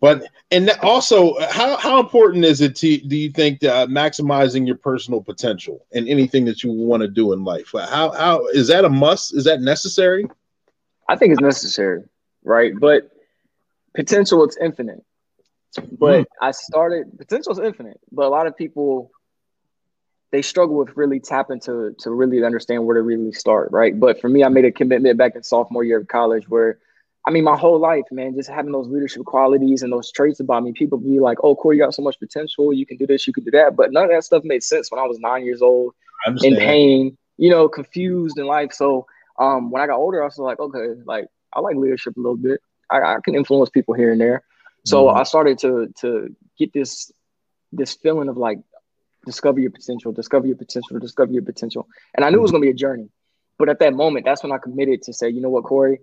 [0.00, 4.76] but and also, how how important is it to do you think uh, maximizing your
[4.76, 7.72] personal potential in anything that you want to do in life?
[7.72, 9.34] How how is that a must?
[9.34, 10.26] Is that necessary?
[11.08, 12.04] I think it's necessary,
[12.44, 12.72] right?
[12.78, 13.10] But
[13.94, 15.02] potential it's infinite.
[15.92, 16.26] But mm.
[16.42, 19.10] I started potential is infinite, but a lot of people
[20.30, 23.98] they struggle with really tapping to to really understand where to really start, right?
[23.98, 26.78] But for me, I made a commitment back in sophomore year of college where
[27.26, 30.62] I mean, my whole life, man, just having those leadership qualities and those traits about
[30.62, 32.72] me, people be like, "Oh, Corey, you got so much potential.
[32.72, 33.26] You can do this.
[33.26, 35.44] You can do that." But none of that stuff made sense when I was nine
[35.44, 35.94] years old,
[36.42, 38.72] in pain, you know, confused in life.
[38.72, 39.06] So,
[39.38, 42.36] um, when I got older, I was like, okay, like I like leadership a little
[42.36, 42.60] bit.
[42.90, 44.44] I, I can influence people here and there.
[44.84, 45.18] So mm-hmm.
[45.18, 47.10] I started to to get this
[47.72, 48.60] this feeling of like
[49.24, 51.88] discover your potential, discover your potential, discover your potential.
[52.14, 52.56] And I knew it was mm-hmm.
[52.56, 53.08] gonna be a journey.
[53.58, 56.00] But at that moment, that's when I committed to say, you know what, Corey,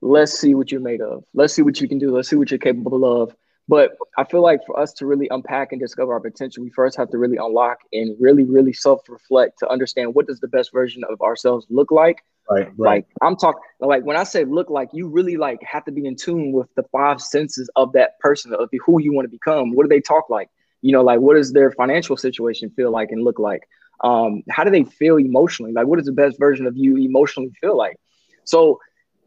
[0.00, 1.24] let's see what you're made of.
[1.34, 2.14] Let's see what you can do.
[2.14, 3.34] Let's see what you're capable of.
[3.68, 6.96] But I feel like for us to really unpack and discover our potential, we first
[6.96, 11.02] have to really unlock and really, really self-reflect to understand what does the best version
[11.10, 12.22] of ourselves look like.
[12.48, 12.76] Right, right.
[12.78, 16.06] Like I'm talking like when I say look like you really like have to be
[16.06, 19.74] in tune with the five senses of that person of who you want to become.
[19.74, 20.48] What do they talk like?
[20.80, 23.62] You know, like what does their financial situation feel like and look like?
[24.04, 25.72] Um, how do they feel emotionally?
[25.72, 27.96] Like what does the best version of you emotionally feel like?
[28.44, 28.78] So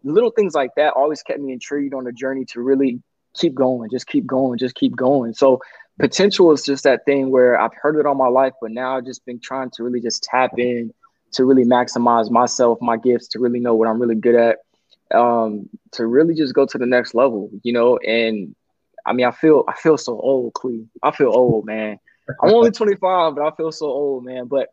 [0.03, 3.01] little things like that always kept me intrigued on the journey to really
[3.35, 5.33] keep going, just keep going, just keep going.
[5.33, 5.62] So
[5.99, 9.05] potential is just that thing where I've heard it all my life, but now I've
[9.05, 10.93] just been trying to really just tap in
[11.33, 14.57] to really maximize myself, my gifts, to really know what I'm really good at,
[15.15, 17.97] um, to really just go to the next level, you know.
[17.97, 18.55] And
[19.05, 20.88] I mean, I feel I feel so old, Clee.
[21.03, 21.99] I feel old, man.
[22.41, 24.47] I'm only 25, but I feel so old, man.
[24.47, 24.69] But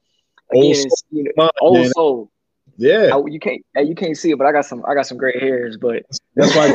[0.51, 2.31] again, old it's, you know, old soul.
[2.79, 5.17] Yeah, I, you can't you can't see it, but I got some I got some
[5.17, 5.77] gray hairs.
[5.77, 6.67] But that's why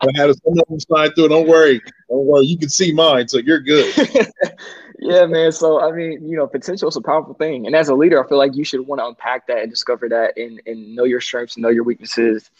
[0.00, 1.28] I had some of them slide through.
[1.28, 2.46] Don't worry, don't worry.
[2.46, 3.94] You can see mine, so you're good.
[4.98, 5.52] yeah, man.
[5.52, 8.28] So I mean, you know, potential is a powerful thing, and as a leader, I
[8.28, 11.20] feel like you should want to unpack that and discover that, and and know your
[11.20, 12.50] strengths, and know your weaknesses,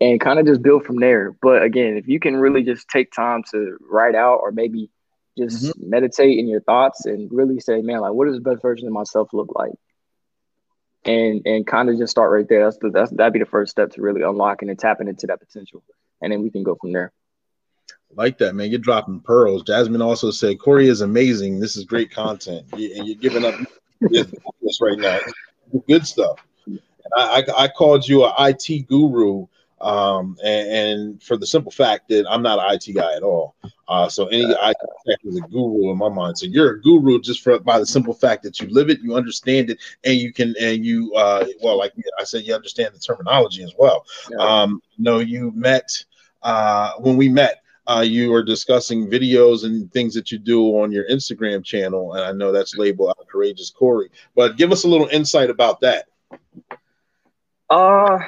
[0.00, 1.32] and kind of just build from there.
[1.42, 4.90] But again, if you can really just take time to write out, or maybe
[5.38, 5.90] just mm-hmm.
[5.90, 8.92] meditate in your thoughts, and really say, man, like, what does the best version of
[8.92, 9.72] myself look like?
[11.06, 12.64] And and kind of just start right there.
[12.64, 15.38] That's the that's that'd be the first step to really unlocking and tapping into that
[15.38, 15.82] potential,
[16.22, 17.12] and then we can go from there
[18.16, 18.70] like that, man.
[18.70, 19.62] You're dropping pearls.
[19.62, 21.60] Jasmine also said, Corey is amazing.
[21.60, 22.66] This is great content.
[22.72, 23.54] and you're giving up
[24.00, 24.28] this
[24.80, 25.18] right now.
[25.88, 26.38] Good stuff.
[26.66, 26.80] And
[27.16, 29.46] I, I, I called you a IT guru.
[29.84, 33.54] Um, and, and, for the simple fact that I'm not an IT guy at all.
[33.86, 36.38] Uh, so any IT tech is a guru in my mind.
[36.38, 39.14] So you're a guru just for by the simple fact that you live it, you
[39.14, 42.98] understand it, and you can and you uh, well, like I said, you understand the
[42.98, 44.06] terminology as well.
[44.30, 44.38] Yeah.
[44.38, 45.90] Um, you you met
[46.42, 50.90] uh, when we met uh, you are discussing videos and things that you do on
[50.90, 55.08] your Instagram channel, and I know that's labeled "Courageous Corey." But give us a little
[55.08, 56.06] insight about that.
[57.68, 58.18] Uh,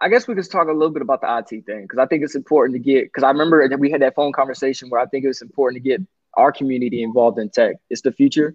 [0.00, 2.22] I guess we could talk a little bit about the IT thing because I think
[2.22, 3.04] it's important to get.
[3.04, 5.88] Because I remember that we had that phone conversation where I think it's important to
[5.88, 6.00] get
[6.36, 7.76] our community involved in tech.
[7.88, 8.54] It's the future.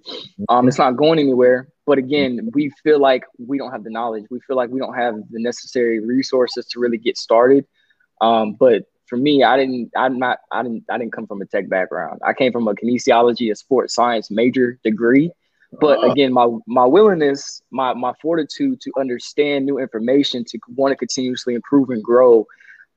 [0.49, 1.67] Um, it's not going anywhere.
[1.85, 4.25] But again, we feel like we don't have the knowledge.
[4.29, 7.65] We feel like we don't have the necessary resources to really get started.
[8.21, 11.45] Um, but for me, I didn't, I'm not, I didn't, I didn't come from a
[11.45, 12.21] tech background.
[12.23, 15.31] I came from a kinesiology, a sports science major degree.
[15.79, 16.11] But uh-huh.
[16.11, 21.55] again, my my willingness, my my fortitude to understand new information, to want to continuously
[21.55, 22.45] improve and grow,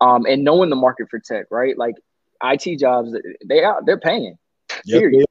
[0.00, 1.78] um, and knowing the market for tech, right?
[1.78, 1.94] Like
[2.42, 3.14] IT jobs,
[3.46, 4.36] they out, they're paying.
[4.84, 5.26] Yes, period.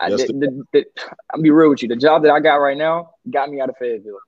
[0.00, 0.84] I, yes, the, the, the,
[1.32, 1.88] I'll be real with you.
[1.88, 4.18] The job that I got right now got me out of Fayetteville,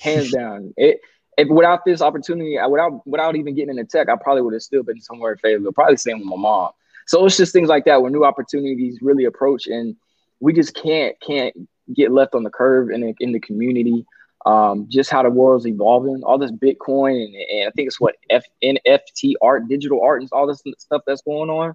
[0.00, 0.72] hands down.
[0.76, 1.00] It
[1.36, 4.82] if without this opportunity, without without even getting into tech, I probably would have still
[4.82, 6.70] been somewhere in Fayetteville, probably same with my mom.
[7.06, 9.96] So it's just things like that where new opportunities really approach, and
[10.40, 11.54] we just can't can't
[11.92, 14.06] get left on the curve in the, in the community.
[14.46, 18.16] Um, just how the world's evolving, all this Bitcoin, and, and I think it's what
[18.28, 21.74] F, NFT art, digital art, and all this stuff that's going on.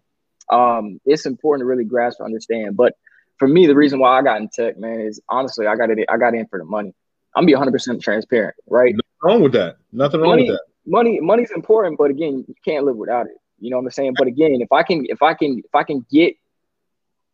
[0.51, 2.77] Um, it's important to really grasp and understand.
[2.77, 2.93] But
[3.37, 6.05] for me, the reason why I got in tech, man, is honestly I got it.
[6.09, 6.93] I got in for the money.
[7.35, 8.95] I'm be 100 percent transparent, right?
[9.23, 9.77] wrong with that.
[9.91, 10.65] Nothing wrong money, with that.
[10.85, 13.37] Money, money's important, but again, you can't live without it.
[13.59, 14.13] You know what I'm saying?
[14.17, 16.35] But again, if I can, if I can, if I can get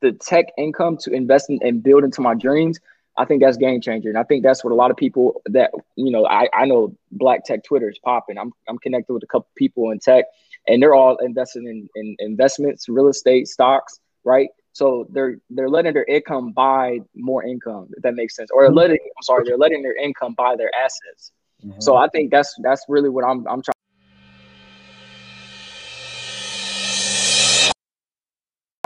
[0.05, 2.79] the tech income to invest in and build into my dreams,
[3.17, 4.09] I think that's game changer.
[4.09, 6.95] And I think that's what a lot of people that you know, I, I know
[7.11, 8.37] black tech Twitter is popping.
[8.37, 10.25] I'm I'm connected with a couple people in tech
[10.67, 14.49] and they're all investing in, in investments, real estate, stocks, right?
[14.73, 18.49] So they're they're letting their income buy more income, if that makes sense.
[18.51, 21.31] Or they're letting I'm sorry, they're letting their income buy their assets.
[21.65, 21.79] Mm-hmm.
[21.79, 23.73] So I think that's that's really what I'm I'm trying.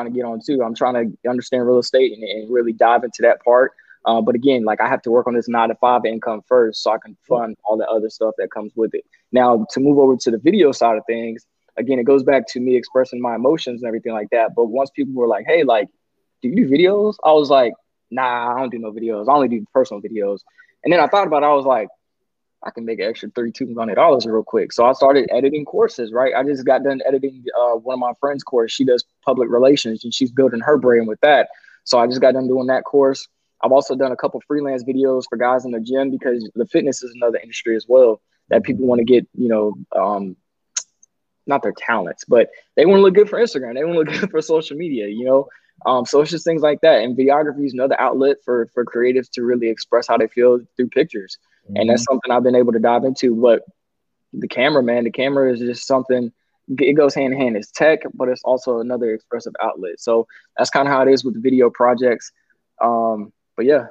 [0.05, 0.61] To get on too.
[0.63, 3.73] I'm trying to understand real estate and, and really dive into that part.
[4.05, 6.83] Uh, but again, like I have to work on this nine to five income first
[6.83, 9.03] so I can fund all the other stuff that comes with it.
[9.31, 11.45] Now, to move over to the video side of things,
[11.77, 14.55] again, it goes back to me expressing my emotions and everything like that.
[14.55, 15.87] But once people were like, hey, like,
[16.41, 17.15] do you do videos?
[17.25, 17.73] I was like,
[18.09, 19.27] nah, I don't do no videos.
[19.27, 20.39] I only do personal videos.
[20.83, 21.89] And then I thought about it, I was like,
[22.63, 24.73] I can make an extra $3,200 real quick.
[24.73, 26.33] So I started editing courses, right?
[26.35, 28.71] I just got done editing uh, one of my friend's course.
[28.71, 31.49] She does public relations and she's building her brand with that.
[31.85, 33.27] So I just got done doing that course.
[33.61, 37.03] I've also done a couple freelance videos for guys in the gym because the fitness
[37.03, 40.35] is another industry as well that people want to get, you know, um,
[41.45, 43.75] not their talents, but they want to look good for Instagram.
[43.75, 45.47] They want to look good for social media, you know?
[45.85, 47.01] Um, so it's just things like that.
[47.01, 50.89] And videography is another outlet for, for creatives to really express how they feel through
[50.89, 51.37] pictures.
[51.69, 51.77] Mm-hmm.
[51.77, 52.13] And that's mm-hmm.
[52.13, 53.35] something I've been able to dive into.
[53.35, 53.63] But
[54.33, 55.03] the camera, man.
[55.03, 56.31] The camera is just something.
[56.67, 57.57] It goes hand in hand.
[57.57, 59.99] It's tech, but it's also another expressive outlet.
[59.99, 62.31] So that's kind of how it is with video projects.
[62.81, 63.87] Um, but yeah,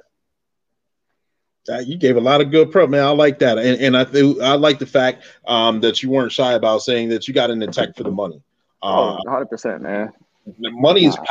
[1.68, 3.04] uh, you gave a lot of good pro man.
[3.04, 6.32] I like that, and, and I th- I like the fact um, that you weren't
[6.32, 8.40] shy about saying that you got into tech for the money.
[8.82, 10.12] Uh, 100 percent, man.
[10.46, 11.26] The money is power,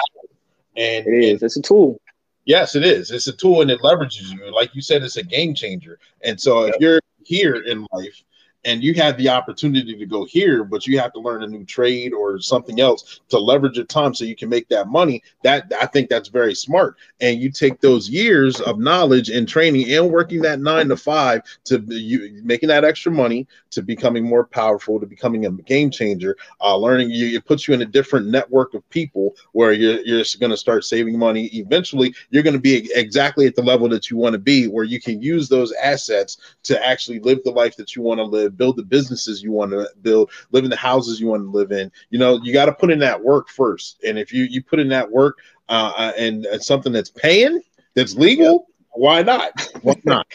[0.76, 1.42] and it is.
[1.42, 2.00] And, it's a tool.
[2.48, 3.12] Yes, it is.
[3.12, 4.54] It's a tool, and it leverages you.
[4.54, 6.00] Like you said, it's a game changer.
[6.24, 8.24] And so, if you're here in life
[8.68, 11.64] and you have the opportunity to go here, but you have to learn a new
[11.64, 15.24] trade or something else to leverage your time so you can make that money.
[15.42, 16.98] That I think that's very smart.
[17.22, 21.44] And you take those years of knowledge and training and working that nine to five
[21.66, 26.36] to you making that extra money to becoming more powerful, to becoming a game changer.
[26.60, 30.26] Uh, learning you, it puts you in a different network of people where you're you're
[30.42, 31.46] going to start saving money.
[31.54, 34.84] Eventually, you're going to be exactly at the level that you want to be, where
[34.84, 38.57] you can use those assets to actually live the life that you want to live
[38.58, 41.72] build the businesses you want to build, live in the houses you want to live
[41.72, 41.92] in.
[42.10, 44.02] You know, you got to put in that work first.
[44.06, 45.38] And if you you put in that work
[45.70, 47.62] uh, uh and, and something that's paying,
[47.96, 49.52] that's legal, why not?
[49.82, 50.28] Why not?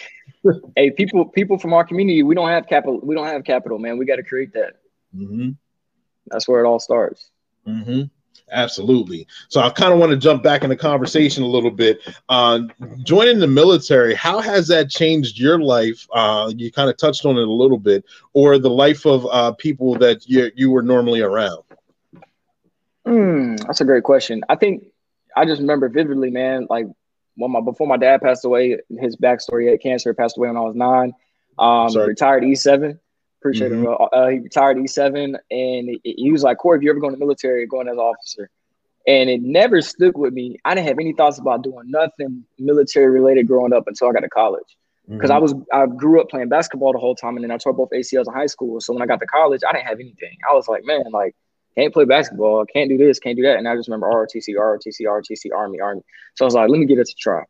[0.76, 3.00] hey, people people from our community, we don't have capital.
[3.02, 3.98] We don't have capital, man.
[3.98, 4.74] We got to create that.
[5.14, 5.50] Mm-hmm.
[6.26, 7.30] That's where it all starts.
[7.66, 8.02] Mm-hmm.
[8.50, 9.26] Absolutely.
[9.48, 12.00] So I kind of want to jump back in the conversation a little bit.
[12.28, 12.60] Uh,
[13.02, 16.06] joining the military, how has that changed your life?
[16.12, 18.04] Uh, you kind of touched on it a little bit,
[18.34, 21.62] or the life of uh, people that you, you were normally around?
[23.06, 24.42] Mm, that's a great question.
[24.48, 24.84] I think
[25.34, 26.86] I just remember vividly, man, like
[27.36, 30.56] when my before my dad passed away, his backstory, he had cancer, passed away when
[30.56, 31.14] I was nine.
[31.58, 32.98] Um, retired E7.
[33.42, 33.86] Appreciate mm-hmm.
[33.86, 34.08] it.
[34.12, 37.18] Uh, he retired E7, and he was like, "Corey, if you ever go in the
[37.18, 38.48] military, going as an officer."
[39.04, 40.58] And it never stuck with me.
[40.64, 44.20] I didn't have any thoughts about doing nothing military related growing up until I got
[44.20, 44.76] to college.
[45.08, 45.36] Because mm-hmm.
[45.36, 47.90] I was I grew up playing basketball the whole time, and then I tore both
[47.90, 48.80] ACLs in high school.
[48.80, 50.36] So when I got to college, I didn't have anything.
[50.48, 51.34] I was like, man, like
[51.76, 53.56] can't play basketball, can't do this, can't do that.
[53.56, 56.02] And I just remember ROTC, ROTC, ROTC, Army, Army.
[56.36, 57.42] So I was like, let me give it a try.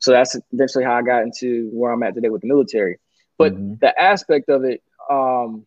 [0.00, 2.98] So that's eventually how I got into where I'm at today with the military.
[3.38, 3.74] But mm-hmm.
[3.80, 5.66] the aspect of it, um,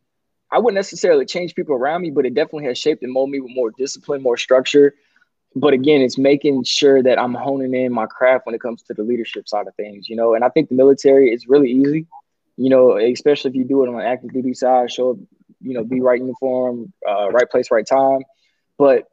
[0.52, 3.40] I wouldn't necessarily change people around me, but it definitely has shaped and molded me
[3.40, 4.94] with more discipline, more structure.
[5.56, 8.94] But again, it's making sure that I'm honing in my craft when it comes to
[8.94, 10.34] the leadership side of things, you know.
[10.34, 12.08] And I think the military is really easy,
[12.58, 15.18] you know, especially if you do it on active duty side, show up,
[15.62, 18.24] you know, be right uniform, uh, right place, right time.
[18.78, 19.08] But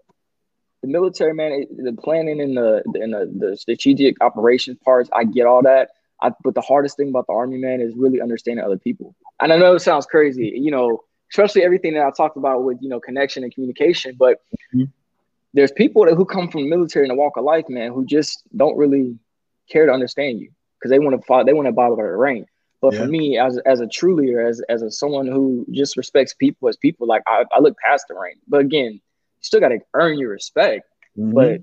[0.82, 5.46] the military, man, the planning and the and the, the strategic operations parts, I get
[5.46, 5.90] all that.
[6.22, 9.14] I, but the hardest thing about the army, man, is really understanding other people.
[9.40, 12.78] And I know it sounds crazy, you know, especially everything that I talked about with
[12.80, 14.16] you know connection and communication.
[14.18, 14.40] But
[14.74, 14.84] mm-hmm.
[15.54, 18.04] there's people that who come from the military and the walk of life, man, who
[18.04, 19.18] just don't really
[19.70, 22.48] care to understand you because they want to follow, they want to follow the rank.
[22.80, 23.00] But yeah.
[23.00, 26.68] for me, as as a true leader, as as a someone who just respects people
[26.68, 28.38] as people, like I, I look past the rank.
[28.46, 29.00] But again, you
[29.42, 30.88] still got to earn your respect.
[31.16, 31.32] Mm-hmm.
[31.32, 31.60] But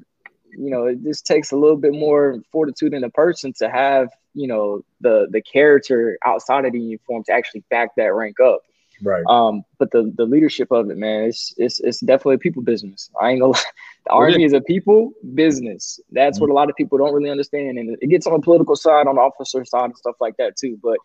[0.58, 4.10] you know, it just takes a little bit more fortitude in a person to have
[4.34, 8.62] you know the the character outside of the uniform to actually back that rank up.
[9.02, 9.24] Right.
[9.28, 13.10] Um, but the the leadership of it, man, it's it's it's definitely a people business.
[13.20, 13.54] I ain't gonna.
[13.54, 13.62] Lie.
[14.06, 16.00] The army is a people business.
[16.12, 16.44] That's mm-hmm.
[16.44, 19.08] what a lot of people don't really understand, and it gets on the political side,
[19.08, 20.78] on the officer side, and stuff like that too.
[20.84, 21.00] But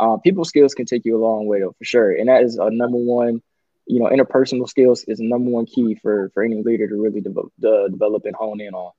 [0.00, 2.12] uh, people skills can take you a long way, though, for sure.
[2.12, 3.42] And that is a number one.
[3.86, 7.52] You know, interpersonal skills is number one key for for any leader to really develop,
[7.60, 8.92] develop and hone in on.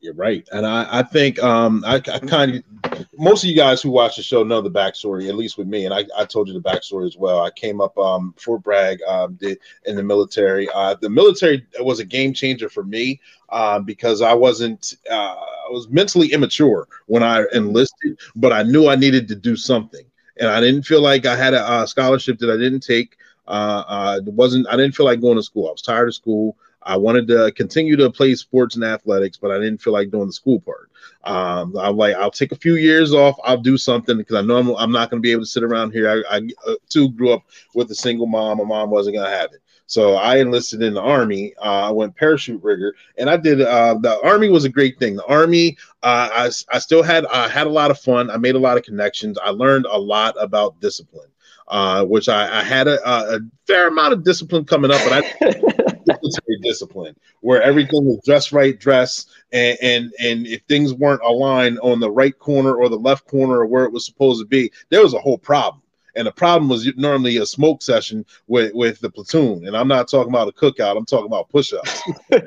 [0.00, 3.80] You're right, and I, I think um, I, I kind of most of you guys
[3.80, 6.48] who watch the show know the backstory, at least with me, and I, I told
[6.48, 7.40] you the backstory as well.
[7.40, 10.68] I came up um, Fort Bragg um, did in the military.
[10.74, 15.70] Uh, the military was a game changer for me uh, because I wasn't uh, I
[15.70, 20.04] was mentally immature when I enlisted, but I knew I needed to do something,
[20.36, 23.16] and I didn't feel like I had a scholarship that I didn't take.
[23.46, 25.68] Uh, uh, wasn't I didn't feel like going to school.
[25.68, 26.56] I was tired of school.
[26.84, 30.26] I wanted to continue to play sports and athletics, but I didn't feel like doing
[30.26, 30.90] the school part.
[31.24, 33.36] Um, I'm like, I'll take a few years off.
[33.44, 35.62] I'll do something because I know I'm, I'm not going to be able to sit
[35.62, 36.08] around here.
[36.08, 37.42] I, I uh, too grew up
[37.74, 38.58] with a single mom.
[38.58, 39.62] My mom wasn't going to have it.
[39.86, 41.54] So I enlisted in the army.
[41.58, 43.60] Uh, I went parachute rigger, and I did.
[43.60, 45.16] Uh, the army was a great thing.
[45.16, 48.30] The army, uh, I, I still had I had a lot of fun.
[48.30, 49.36] I made a lot of connections.
[49.36, 51.28] I learned a lot about discipline,
[51.68, 55.52] uh, which I, I had a, a, fair amount of discipline coming up, but I
[56.62, 62.00] discipline where everything was just right dress and, and and if things weren't aligned on
[62.00, 65.02] the right corner or the left corner or where it was supposed to be there
[65.02, 65.82] was a whole problem.
[66.14, 69.66] And the problem was normally a smoke session with with the platoon.
[69.66, 72.02] And i'm not talking about a cookout i'm talking about push-ups.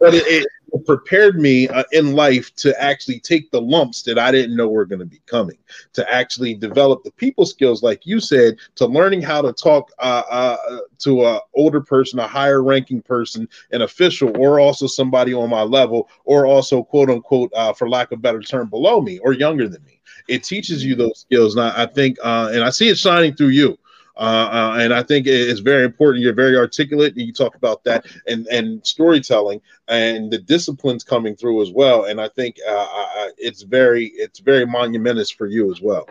[0.00, 0.46] But it, it,
[0.84, 4.84] prepared me uh, in life to actually take the lumps that I didn't know were
[4.84, 5.58] going to be coming,
[5.94, 10.22] to actually develop the people skills, like you said, to learning how to talk uh,
[10.30, 10.56] uh,
[11.00, 15.62] to a older person, a higher ranking person, an official, or also somebody on my
[15.62, 19.68] level, or also quote unquote, uh, for lack of better term, below me or younger
[19.68, 20.00] than me.
[20.28, 23.34] It teaches you those skills, and I, I think, uh, and I see it shining
[23.34, 23.78] through you.
[24.18, 26.24] Uh, uh, and I think it's very important.
[26.24, 27.14] You're very articulate.
[27.14, 32.04] And you talk about that and and storytelling and the disciplines coming through as well.
[32.04, 36.08] And I think uh, I, it's very it's very monumentous for you as well.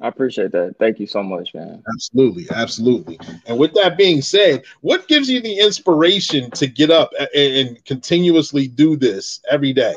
[0.00, 0.76] I appreciate that.
[0.78, 1.82] Thank you so much, man.
[1.92, 3.18] Absolutely, absolutely.
[3.46, 7.84] And with that being said, what gives you the inspiration to get up and, and
[7.84, 9.96] continuously do this every day?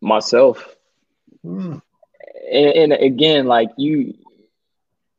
[0.00, 0.74] Myself.
[1.42, 1.78] Hmm.
[2.50, 4.14] And, and again, like you,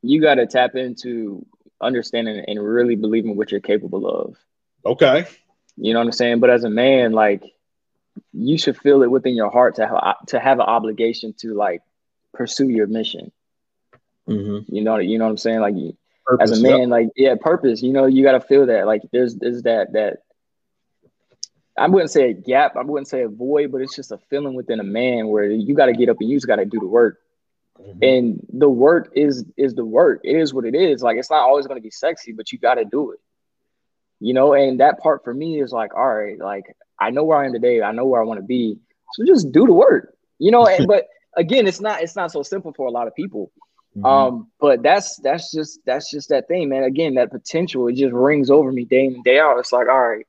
[0.05, 1.45] you got to tap into
[1.81, 4.37] understanding and really believing what you're capable of.
[4.85, 5.25] Okay.
[5.77, 6.39] You know what I'm saying?
[6.39, 7.43] But as a man, like
[8.31, 11.81] you should feel it within your heart to have to have an obligation to like
[12.33, 13.31] pursue your mission.
[14.27, 14.73] Mm-hmm.
[14.73, 15.59] You know, you know what I'm saying?
[15.59, 15.75] Like
[16.25, 16.89] purpose, as a man, yep.
[16.89, 17.81] like yeah, purpose.
[17.81, 18.85] You know, you got to feel that.
[18.85, 20.19] Like there's there's that that
[21.77, 24.53] I wouldn't say a gap, I wouldn't say a void, but it's just a feeling
[24.53, 26.79] within a man where you got to get up and you just got to do
[26.79, 27.19] the work.
[27.79, 28.03] Mm-hmm.
[28.03, 30.21] And the work is is the work.
[30.23, 31.03] It is what it is.
[31.03, 33.19] Like it's not always going to be sexy, but you got to do it.
[34.19, 37.37] You know, and that part for me is like, all right, like I know where
[37.37, 37.81] I am today.
[37.81, 38.79] I know where I want to be.
[39.13, 40.15] So just do the work.
[40.39, 43.15] You know, and, but again, it's not it's not so simple for a lot of
[43.15, 43.51] people.
[43.95, 44.05] Mm-hmm.
[44.05, 46.83] Um, but that's that's just that's just that thing, man.
[46.83, 49.59] Again, that potential it just rings over me day in and day out.
[49.59, 50.25] It's like, all right,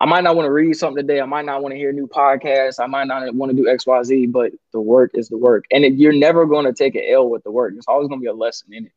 [0.00, 1.20] I might not want to read something today.
[1.20, 2.80] I might not want to hear new podcast.
[2.80, 4.26] I might not want to do X, Y, Z.
[4.26, 7.28] But the work is the work, and it, you're never going to take an L
[7.28, 7.74] with the work.
[7.74, 8.92] There's always going to be a lesson in it.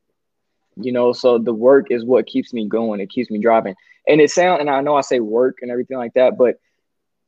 [0.76, 2.99] You know, so the work is what keeps me going.
[3.01, 3.76] It keeps me driving.
[4.08, 6.56] And it sound, and I know I say work and everything like that, but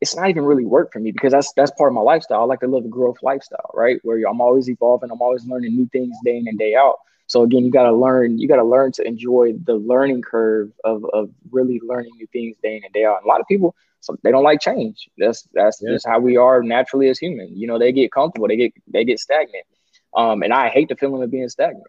[0.02, 2.42] it's not even really work for me because that's that's part of my lifestyle.
[2.42, 4.00] I like to live a growth lifestyle, right?
[4.04, 6.96] Where I'm always evolving, I'm always learning new things day in and day out.
[7.28, 8.38] So again, you got to learn.
[8.38, 12.56] You got to learn to enjoy the learning curve of of really learning new things
[12.62, 13.18] day in and day out.
[13.18, 15.10] And a lot of people, so they don't like change.
[15.18, 15.94] That's that's yeah.
[15.94, 17.52] just how we are naturally as humans.
[17.56, 19.66] You know, they get comfortable, they get they get stagnant.
[20.16, 21.88] Um, and I hate the feeling of being stagnant,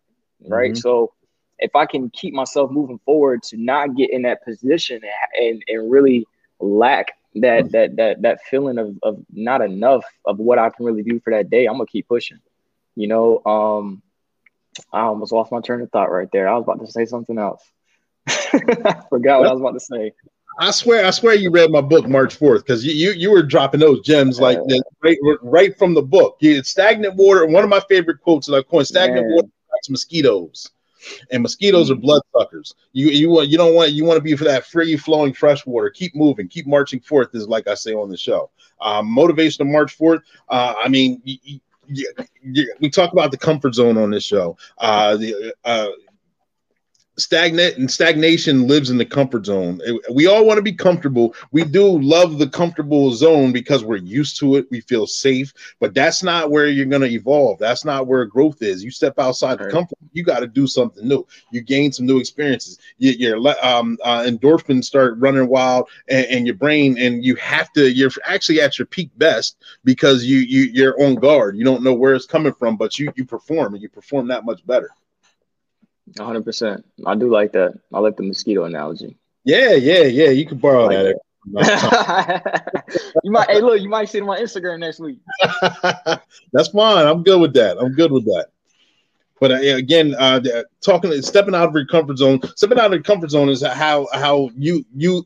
[0.48, 0.72] right?
[0.72, 0.80] Mm-hmm.
[0.80, 1.12] So
[1.58, 5.62] if I can keep myself moving forward to not get in that position and and,
[5.68, 6.26] and really
[6.60, 7.70] lack that mm.
[7.72, 11.32] that that that feeling of of not enough of what I can really do for
[11.32, 12.38] that day, I'm gonna keep pushing.
[12.94, 14.02] You know, um,
[14.92, 16.48] I almost lost my train of thought right there.
[16.48, 17.62] I was about to say something else.
[18.28, 20.12] I forgot what I was about to say.
[20.58, 23.42] I swear, I swear, you read my book March fourth because you, you you were
[23.42, 26.38] dropping those gems like uh, right right from the book.
[26.40, 27.44] You, stagnant water.
[27.46, 29.36] One of my favorite quotes that I coined: "Stagnant man.
[29.36, 29.48] water
[29.90, 30.70] mosquitoes."
[31.30, 32.74] and mosquitoes are bloodsuckers.
[32.92, 35.64] You you want you don't want you want to be for that free flowing fresh
[35.66, 35.90] water.
[35.90, 37.34] Keep moving, keep marching forth.
[37.34, 38.50] Is like I say on the show.
[38.80, 40.22] Um, motivation to march fourth.
[40.48, 42.12] Uh, I mean, you, you,
[42.42, 44.56] you, we talk about the comfort zone on this show.
[44.78, 45.88] Uh, the uh,
[47.18, 49.80] stagnant and stagnation lives in the comfort zone.
[50.12, 51.34] We all want to be comfortable.
[51.52, 54.66] We do love the comfortable zone because we're used to it.
[54.70, 57.58] We feel safe, but that's not where you're going to evolve.
[57.58, 58.84] That's not where growth is.
[58.84, 59.66] You step outside right.
[59.66, 61.26] the comfort, you got to do something new.
[61.50, 62.78] You gain some new experiences.
[62.98, 67.72] You, your um, uh, endorphins start running wild, and, and, your brain, and you have
[67.72, 67.90] to.
[67.90, 71.56] You're actually at your peak best because you you you're on guard.
[71.56, 74.44] You don't know where it's coming from, but you you perform, and you perform that
[74.44, 74.90] much better.
[76.14, 76.44] 100.
[76.44, 77.78] percent I do like that.
[77.92, 79.16] I like the mosquito analogy.
[79.44, 80.30] Yeah, yeah, yeah.
[80.30, 81.20] You can borrow like that.
[83.22, 83.48] you might.
[83.48, 85.18] Hey, look, you might see it on my Instagram next week.
[86.52, 87.06] That's fine.
[87.06, 87.78] I'm good with that.
[87.78, 88.48] I'm good with that.
[89.38, 90.40] But uh, again, uh,
[90.84, 92.40] talking, stepping out of your comfort zone.
[92.56, 95.24] Stepping out of your comfort zone is how how you you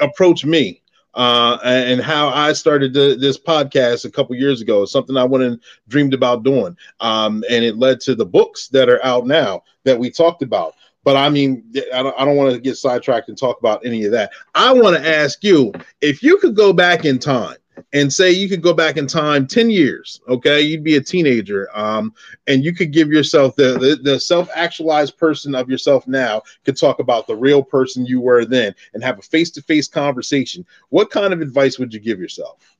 [0.00, 0.82] approach me
[1.16, 4.84] uh, and how I started the, this podcast a couple years ago.
[4.84, 9.04] Something I and dreamed about doing, um, and it led to the books that are
[9.04, 10.74] out now that we talked about.
[11.04, 11.64] But I mean,
[11.94, 14.32] I don't, I don't want to get sidetracked and talk about any of that.
[14.54, 17.56] I want to ask you if you could go back in time
[17.92, 20.60] and say you could go back in time 10 years okay?
[20.60, 22.14] You'd be a teenager um,
[22.46, 26.98] and you could give yourself the, the, the self-actualized person of yourself now could talk
[26.98, 30.64] about the real person you were then and have a face-to-face conversation.
[30.88, 32.76] What kind of advice would you give yourself?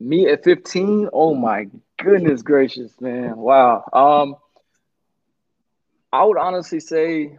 [0.00, 1.68] Me at 15 oh my
[1.98, 3.36] goodness gracious man.
[3.36, 3.84] Wow.
[3.92, 4.36] Um
[6.12, 7.36] i would honestly say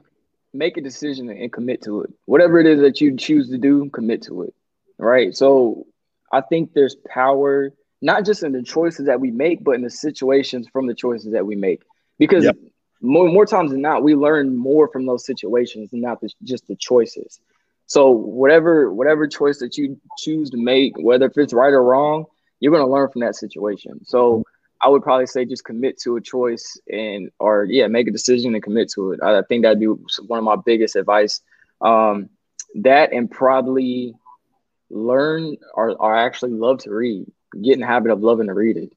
[0.53, 2.13] make a decision and commit to it.
[2.25, 4.53] Whatever it is that you choose to do commit to it
[4.97, 5.35] right?
[5.35, 5.85] So
[6.31, 9.89] I think there's power not just in the choices that we make, but in the
[9.89, 11.81] situations from the choices that we make.
[12.19, 12.55] Because yep.
[13.01, 16.67] more more times than not, we learn more from those situations and not the, just
[16.67, 17.39] the choices.
[17.87, 22.25] So whatever whatever choice that you choose to make, whether if it's right or wrong,
[22.59, 24.05] you're gonna learn from that situation.
[24.05, 24.43] So
[24.81, 28.53] I would probably say just commit to a choice and or yeah, make a decision
[28.53, 29.19] and commit to it.
[29.23, 31.41] I, I think that'd be one of my biggest advice.
[31.81, 32.29] Um,
[32.75, 34.15] that and probably
[34.89, 37.25] learn or, or actually love to read.
[37.61, 38.93] Get in the habit of loving to read it.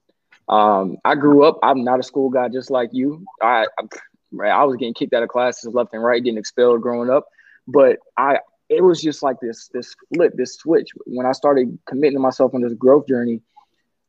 [0.47, 1.59] Um, I grew up.
[1.63, 3.25] I'm not a school guy, just like you.
[3.41, 7.09] I, I, I was getting kicked out of classes left and right, getting expelled growing
[7.09, 7.27] up.
[7.67, 8.39] But I,
[8.69, 10.89] it was just like this, this flip, this switch.
[11.05, 13.41] When I started committing to myself on this growth journey,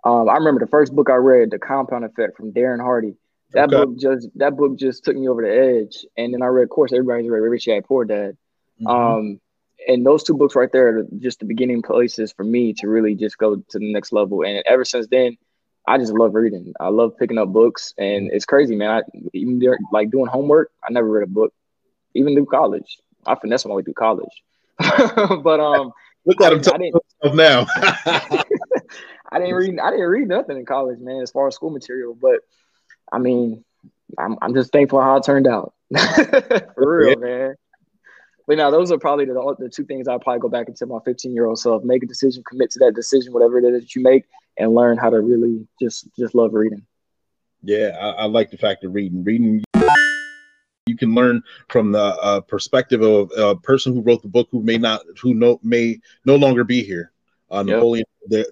[0.05, 3.15] um, I remember the first book I read, The Compound Effect from Darren Hardy.
[3.53, 3.85] That okay.
[3.85, 6.07] book just that book just took me over the edge.
[6.17, 8.37] And then I read, of course, everybody's read Rich Dad Poor Dad.
[8.81, 8.87] Mm-hmm.
[8.87, 9.41] Um,
[9.89, 13.15] and those two books right there are just the beginning places for me to really
[13.15, 14.43] just go to the next level.
[14.43, 15.37] And ever since then,
[15.87, 16.73] I just love reading.
[16.81, 18.91] I love picking up books, and it's crazy, man.
[18.91, 19.03] I,
[19.33, 21.53] even there, like doing homework, I never read a book,
[22.15, 22.99] even through college.
[23.27, 24.43] I finesse my way through college,
[24.79, 25.93] but um,
[26.25, 26.93] look at him talking
[27.35, 27.67] now.
[29.33, 29.79] I didn't read.
[29.81, 32.15] I didn't read nothing in college, man, as far as school material.
[32.15, 32.41] But
[33.11, 33.65] I mean,
[34.19, 35.75] I'm I'm just thankful how it turned out.
[35.97, 37.15] For real, yeah.
[37.17, 37.55] man.
[38.47, 40.89] But now those are probably the, the two things I'll probably go back and tell
[40.89, 43.83] my 15 year old self: make a decision, commit to that decision, whatever it is
[43.83, 44.25] that you make,
[44.59, 46.85] and learn how to really just just love reading.
[47.63, 49.23] Yeah, I, I like the fact of reading.
[49.23, 49.63] Reading
[50.87, 54.63] you can learn from the uh, perspective of a person who wrote the book who
[54.63, 57.13] may not who no may no longer be here
[57.51, 57.77] uh, yep.
[57.77, 58.05] napoleon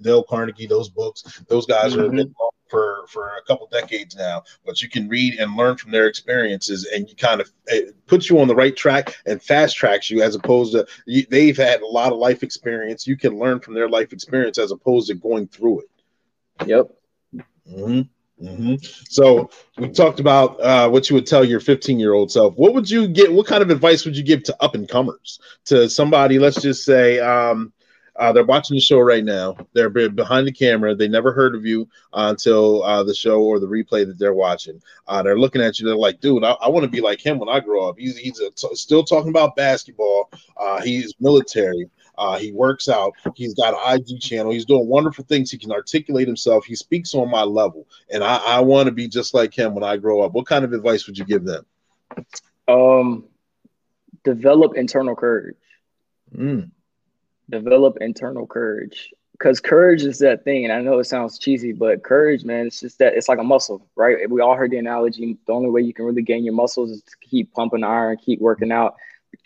[0.03, 2.21] dale carnegie those books those guys mm-hmm.
[2.21, 2.25] are
[2.71, 6.87] for for a couple decades now but you can read and learn from their experiences
[6.95, 10.23] and you kind of it puts you on the right track and fast tracks you
[10.23, 13.75] as opposed to you, they've had a lot of life experience you can learn from
[13.75, 15.91] their life experience as opposed to going through it
[16.67, 16.87] yep
[17.69, 18.03] mm-hmm.
[18.43, 18.77] Mm-hmm.
[19.09, 22.55] So we talked about uh, what you would tell your 15 year old self.
[22.57, 23.31] What would you get?
[23.33, 25.41] What kind of advice would you give to up and comers?
[25.67, 27.73] To somebody, let's just say, um,
[28.21, 29.57] uh, they're watching the show right now.
[29.73, 30.95] They're behind the camera.
[30.95, 34.81] They never heard of you until uh, the show or the replay that they're watching.
[35.09, 35.87] Uh, they're looking at you.
[35.87, 37.99] They're like, dude, I, I want to be like him when I grow up.
[37.99, 38.39] He's, he's
[38.75, 40.31] still talking about basketball.
[40.59, 41.89] Uh, he's military.
[42.19, 43.15] Uh, he works out.
[43.35, 44.53] He's got an IG channel.
[44.53, 45.51] He's doing wonderful things.
[45.51, 46.67] He can articulate himself.
[46.67, 47.89] He speaks on my level.
[48.11, 50.33] And I, I want to be just like him when I grow up.
[50.33, 51.65] What kind of advice would you give them?
[52.69, 53.25] Um,
[54.25, 55.57] develop internal courage.
[56.37, 56.71] Mm
[57.51, 62.03] develop internal courage because courage is that thing and i know it sounds cheesy but
[62.03, 65.37] courage man it's just that it's like a muscle right we all heard the analogy
[65.47, 68.41] the only way you can really gain your muscles is to keep pumping iron keep
[68.41, 68.95] working out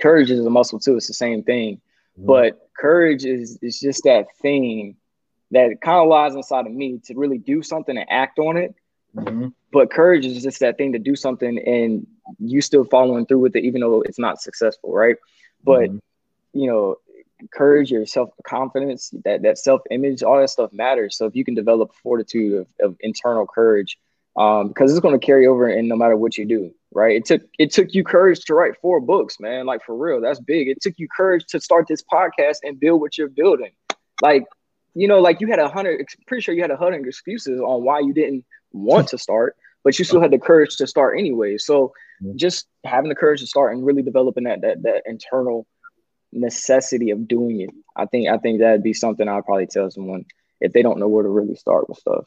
[0.01, 2.27] courage is a muscle too it's the same thing mm-hmm.
[2.27, 4.97] but courage is is just that thing
[5.51, 8.75] that kind of lies inside of me to really do something and act on it
[9.17, 9.49] mm-hmm.
[9.73, 12.07] but courage is just that thing to do something and
[12.39, 15.17] you still following through with it even though it's not successful right
[15.63, 15.99] but mm-hmm.
[16.59, 16.97] you know
[17.53, 21.17] courage, your self confidence, that that self image, all that stuff matters.
[21.17, 23.99] So if you can develop fortitude of, of internal courage,
[24.37, 27.17] um, because it's going to carry over and no matter what you do, right?
[27.17, 29.67] It took it took you courage to write four books, man.
[29.67, 30.69] Like for real, that's big.
[30.69, 33.73] It took you courage to start this podcast and build what you're building.
[34.23, 34.45] Like,
[34.95, 36.07] you know, like you had a hundred.
[36.27, 39.99] Pretty sure you had a hundred excuses on why you didn't want to start, but
[39.99, 41.59] you still had the courage to start anyway.
[41.59, 41.93] So
[42.37, 45.67] just having the courage to start and really developing that that that internal
[46.35, 47.71] necessity of doing it.
[47.97, 50.25] I think I think that'd be something I'd probably tell someone
[50.61, 52.27] if they don't know where to really start with stuff.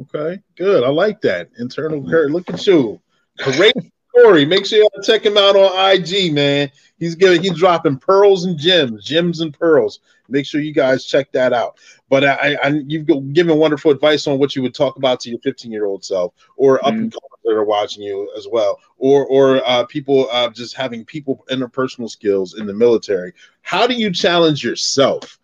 [0.00, 0.84] Okay, good.
[0.84, 1.50] I like that.
[1.58, 2.32] Internal courage.
[2.32, 3.00] Look at you.
[3.38, 3.74] Great
[4.14, 4.44] story.
[4.44, 6.70] Make sure you check him out on IG, man.
[6.98, 10.00] He's giving he's dropping pearls and gems, gems and pearls.
[10.28, 11.78] Make sure you guys check that out.
[12.10, 15.38] But I, I you've given wonderful advice on what you would talk about to your
[15.40, 17.12] 15 year old self or up and mm.
[17.12, 21.44] coming that are watching you as well, or or uh, people uh, just having people
[21.50, 23.32] interpersonal skills in the military.
[23.62, 25.38] How do you challenge yourself?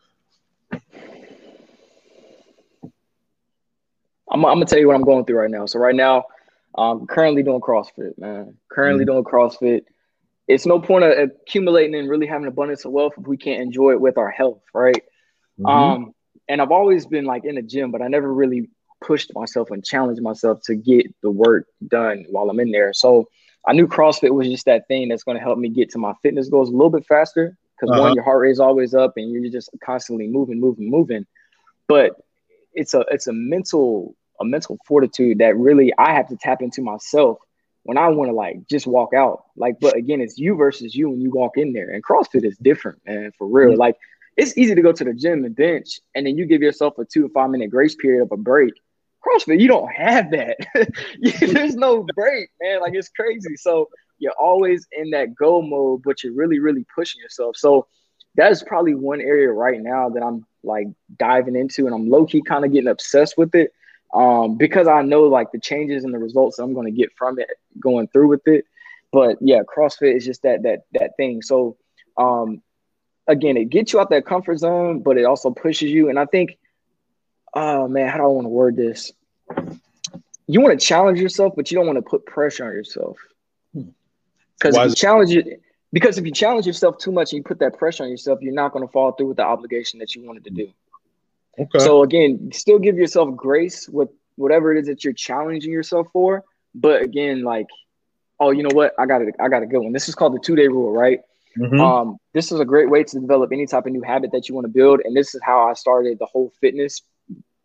[0.72, 0.80] I'm,
[4.30, 5.64] I'm gonna tell you what I'm going through right now.
[5.66, 6.24] So right now,
[6.76, 8.58] I'm currently doing CrossFit, man.
[8.68, 9.12] Currently mm-hmm.
[9.12, 9.84] doing CrossFit.
[10.46, 13.92] It's no point of accumulating and really having abundance of wealth if we can't enjoy
[13.92, 15.02] it with our health, right?
[15.58, 15.66] Mm-hmm.
[15.66, 16.14] Um,
[16.48, 18.68] and I've always been like in the gym, but I never really
[19.04, 22.92] pushed myself and challenged myself to get the work done while I'm in there.
[22.92, 23.28] So
[23.66, 26.12] I knew CrossFit was just that thing that's going to help me get to my
[26.22, 28.02] fitness goals a little bit faster because uh-huh.
[28.02, 31.26] one, your heart rate is always up and you're just constantly moving, moving, moving.
[31.88, 32.12] But
[32.72, 36.82] it's a it's a mental a mental fortitude that really I have to tap into
[36.82, 37.38] myself
[37.84, 39.44] when I want to like just walk out.
[39.56, 41.90] Like, but again, it's you versus you when you walk in there.
[41.90, 43.70] And CrossFit is different, man, for real.
[43.70, 43.80] Mm-hmm.
[43.80, 43.96] Like
[44.36, 47.04] it's easy to go to the gym and bench, and then you give yourself a
[47.04, 48.74] two to five minute grace period of a break.
[49.24, 50.58] CrossFit, you don't have that.
[51.40, 52.80] There's no break, man.
[52.80, 53.56] Like it's crazy.
[53.56, 57.56] So you're always in that go mode, but you're really, really pushing yourself.
[57.56, 57.86] So
[58.36, 62.26] that is probably one area right now that I'm like diving into and I'm low
[62.26, 63.72] key kind of getting obsessed with it.
[64.12, 67.38] Um, because I know like the changes and the results I'm going to get from
[67.38, 67.48] it
[67.80, 68.64] going through with it.
[69.12, 71.42] But yeah, CrossFit is just that that that thing.
[71.42, 71.76] So
[72.16, 72.62] um,
[73.26, 76.08] again, it gets you out that comfort zone, but it also pushes you.
[76.08, 76.58] And I think,
[77.54, 79.12] oh man, how do I want to word this?
[80.46, 83.16] You want to challenge yourself, but you don't want to put pressure on yourself.
[83.72, 87.58] Because if you challenge it, because if you challenge yourself too much and you put
[87.60, 90.26] that pressure on yourself, you're not going to fall through with the obligation that you
[90.26, 90.68] wanted to do.
[91.58, 91.78] Okay.
[91.78, 96.44] So again, still give yourself grace with whatever it is that you're challenging yourself for.
[96.74, 97.68] But again, like,
[98.40, 98.92] oh, you know what?
[98.98, 99.34] I got it.
[99.40, 99.92] I got a good one.
[99.92, 101.20] This is called the two day rule, right?
[101.56, 101.80] Mm-hmm.
[101.80, 104.54] Um, this is a great way to develop any type of new habit that you
[104.54, 105.00] want to build.
[105.04, 107.02] And this is how I started the whole fitness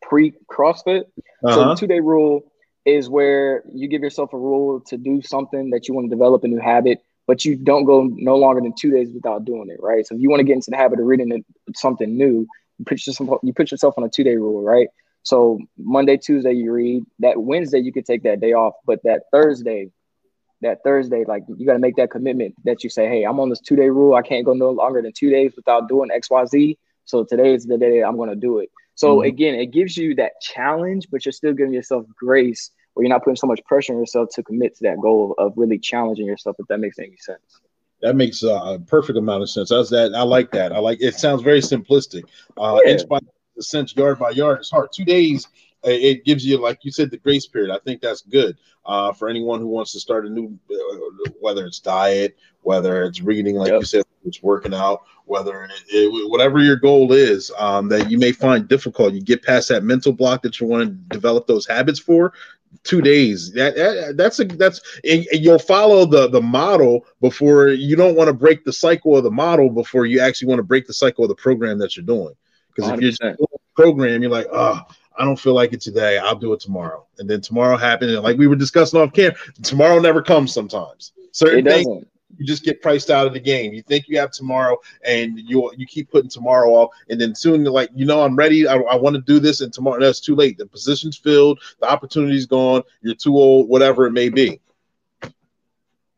[0.09, 1.03] pre CrossFit.
[1.45, 1.53] Uh-huh.
[1.53, 2.51] So the two day rule
[2.85, 6.43] is where you give yourself a rule to do something that you want to develop
[6.43, 9.77] a new habit, but you don't go no longer than two days without doing it,
[9.81, 10.05] right?
[10.05, 11.43] So if you want to get into the habit of reading
[11.75, 12.47] something new,
[12.77, 14.87] you put yourself you put yourself on a two day rule, right?
[15.23, 17.03] So Monday, Tuesday you read.
[17.19, 19.91] That Wednesday you could take that day off, but that Thursday
[20.61, 23.49] that Thursday, like you got to make that commitment that you say, hey, I'm on
[23.49, 24.15] this two day rule.
[24.15, 26.77] I can't go no longer than two days without doing X, Y, Z.
[27.05, 28.69] So today is the day I'm going to do it.
[28.99, 29.27] So mm-hmm.
[29.27, 33.23] again, it gives you that challenge, but you're still giving yourself grace where you're not
[33.23, 36.25] putting so much pressure on yourself to commit to that goal of, of really challenging
[36.25, 37.61] yourself, if that makes any sense.
[38.01, 39.69] That makes uh, a perfect amount of sense.
[39.69, 40.13] That's that.
[40.13, 40.73] I like that.
[40.73, 41.15] I like it.
[41.15, 42.23] Sounds very simplistic.
[42.57, 42.91] Uh, yeah.
[42.91, 43.19] Inch by
[43.73, 44.59] inch, yard by yard.
[44.59, 44.89] It's hard.
[44.93, 45.47] Two days
[45.85, 47.73] it gives you, like you said, the grace period.
[47.73, 51.65] I think that's good uh, for anyone who wants to start a new, uh, whether
[51.65, 53.79] it's diet, whether it's reading, like yep.
[53.79, 58.17] you said, it's working out, whether it, it, whatever your goal is um, that you
[58.17, 61.67] may find difficult, you get past that mental block that you want to develop those
[61.67, 62.33] habits for.
[62.83, 63.51] Two days.
[63.53, 68.27] That, that that's a that's and you'll follow the the model before you don't want
[68.27, 71.23] to break the cycle of the model before you actually want to break the cycle
[71.23, 72.35] of the program that you're doing.
[72.75, 73.35] Because if you're
[73.75, 74.81] program, you're like, oh,
[75.17, 76.17] I don't feel like it today.
[76.17, 77.05] I'll do it tomorrow.
[77.17, 78.11] And then tomorrow happened.
[78.11, 81.13] And like we were discussing off camera, tomorrow never comes sometimes.
[81.31, 82.05] Certain things
[82.37, 83.73] you just get priced out of the game.
[83.73, 86.91] You think you have tomorrow and you you keep putting tomorrow off.
[87.09, 88.67] And then soon you're like, you know, I'm ready.
[88.67, 89.61] I, I want to do this.
[89.61, 90.57] And tomorrow that's too late.
[90.57, 94.61] The position's filled, the opportunity's gone, you're too old, whatever it may be.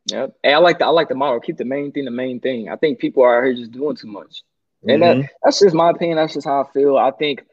[0.05, 0.27] Yeah.
[0.43, 1.39] I like the I like the model.
[1.39, 2.69] Keep the main thing the main thing.
[2.69, 4.43] I think people are here just doing too much.
[4.83, 5.21] And mm-hmm.
[5.21, 6.17] that, that's just my opinion.
[6.17, 6.97] That's just how I feel.
[6.97, 7.43] I think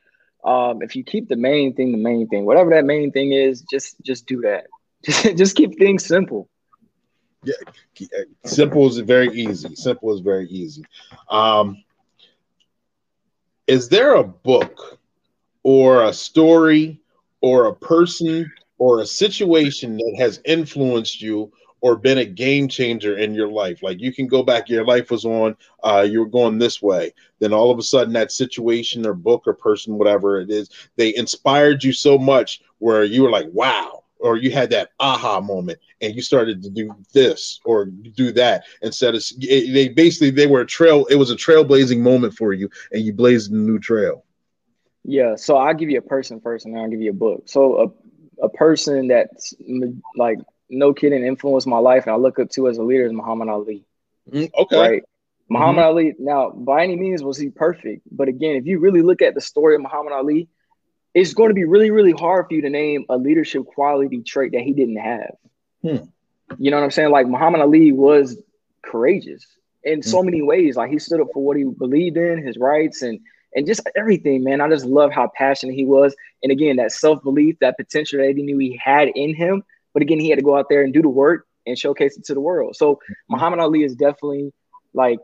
[0.45, 3.63] um, if you keep the main thing the main thing, whatever that main thing is,
[3.63, 4.67] just just do that.
[5.05, 6.49] Just just keep things simple.
[7.49, 9.75] Yeah, simple is very easy.
[9.75, 10.85] Simple is very easy.
[11.31, 11.83] Um,
[13.67, 14.99] is there a book
[15.63, 17.01] or a story
[17.41, 23.17] or a person or a situation that has influenced you or been a game changer
[23.19, 23.83] in your life.
[23.83, 27.13] Like you can go back, your life was on, uh, you were going this way.
[27.41, 31.15] Then all of a sudden, that situation or book or person, whatever it is, they
[31.15, 35.79] inspired you so much where you were like, wow, or you had that aha moment
[36.01, 40.61] and you started to do this or do that instead of they basically they were
[40.61, 44.25] a trail it was a trailblazing moment for you and you blazed a new trail
[45.05, 47.43] yeah so i'll give you a person first and then i'll give you a book
[47.47, 47.95] so
[48.41, 49.55] a, a person that's
[50.17, 50.39] like
[50.71, 53.49] no kidding influenced my life and I look up to as a leader is Muhammad
[53.49, 53.85] Ali.
[54.31, 54.79] Mm, okay.
[54.79, 55.03] Right.
[55.49, 55.89] Muhammad mm-hmm.
[55.89, 56.15] Ali.
[56.19, 58.03] Now, by any means, was he perfect?
[58.11, 60.49] But again, if you really look at the story of Muhammad Ali,
[61.15, 64.53] it's going to be really, really hard for you to name a leadership quality trait
[64.53, 65.35] that he didn't have.
[65.83, 66.07] Hmm.
[66.59, 67.11] You know what I'm saying?
[67.11, 68.39] Like Muhammad Ali was
[68.83, 69.47] courageous
[69.83, 70.27] in so mm-hmm.
[70.27, 70.77] many ways.
[70.77, 73.21] Like he stood up for what he believed in, his rights, and
[73.55, 74.61] and just everything, man.
[74.61, 76.15] I just love how passionate he was.
[76.43, 79.63] And again, that self belief, that potential that he knew he had in him
[79.99, 82.25] but again, he had to go out there and do the work and showcase it
[82.27, 82.77] to the world.
[82.77, 83.13] So mm-hmm.
[83.31, 84.53] Muhammad Ali is definitely
[84.95, 85.19] like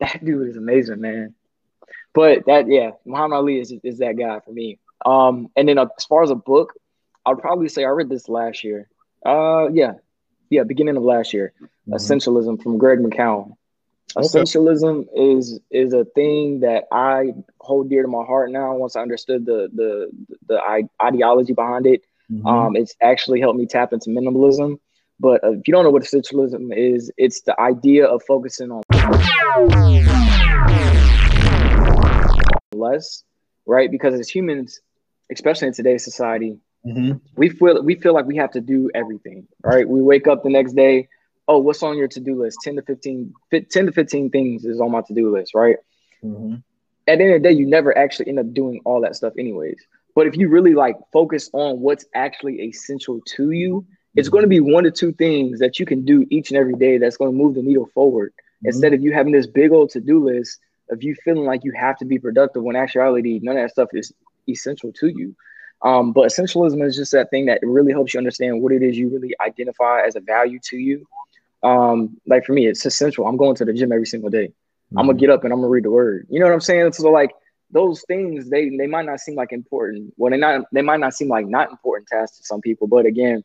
[0.00, 1.34] that dude is amazing, man.
[2.14, 4.78] But that yeah, Muhammad Ali is is that guy for me.
[5.04, 6.74] Um, and then uh, as far as a book,
[7.26, 8.88] I'd probably say I read this last year.
[9.24, 9.94] Uh, yeah,
[10.50, 11.52] yeah, beginning of last year.
[11.62, 11.94] Mm-hmm.
[11.94, 13.56] Essentialism from Greg McKeown.
[14.16, 14.26] Okay.
[14.26, 18.74] Essentialism is is a thing that I hold dear to my heart now.
[18.74, 20.10] Once I understood the the
[20.48, 22.46] the ideology behind it, Mm-hmm.
[22.46, 24.78] Um, it's actually helped me tap into minimalism.
[25.20, 28.82] But uh, if you don't know what essentialism is, it's the idea of focusing on
[32.72, 33.22] less,
[33.66, 33.90] right?
[33.90, 34.80] Because as humans,
[35.32, 37.18] especially in today's society, mm-hmm.
[37.36, 39.88] we feel we feel like we have to do everything, right?
[39.88, 41.08] We wake up the next day,
[41.48, 42.58] oh, what's on your to-do list?
[42.62, 45.76] 10 to 15, 10 to 15 things is on my to-do list, right?
[46.22, 46.56] Mm-hmm.
[47.08, 49.32] At the end of the day, you never actually end up doing all that stuff
[49.38, 49.80] anyways.
[50.14, 54.48] But if you really like focus on what's actually essential to you, it's going to
[54.48, 57.32] be one or two things that you can do each and every day that's going
[57.32, 58.32] to move the needle forward.
[58.32, 58.68] Mm-hmm.
[58.68, 60.60] Instead of you having this big old to-do list,
[60.90, 63.88] of you feeling like you have to be productive when actuality none of that stuff
[63.92, 64.12] is
[64.48, 65.34] essential to you.
[65.82, 68.96] Um, but essentialism is just that thing that really helps you understand what it is
[68.96, 71.06] you really identify as a value to you.
[71.62, 73.26] Um, like for me, it's essential.
[73.26, 74.46] I'm going to the gym every single day.
[74.46, 74.98] Mm-hmm.
[74.98, 76.26] I'm gonna get up and I'm gonna read the word.
[76.30, 76.92] You know what I'm saying?
[76.92, 77.30] So like
[77.70, 80.14] those things, they they might not seem like important.
[80.16, 82.86] Well, they not they might not seem like not important tasks to some people.
[82.86, 83.42] But again,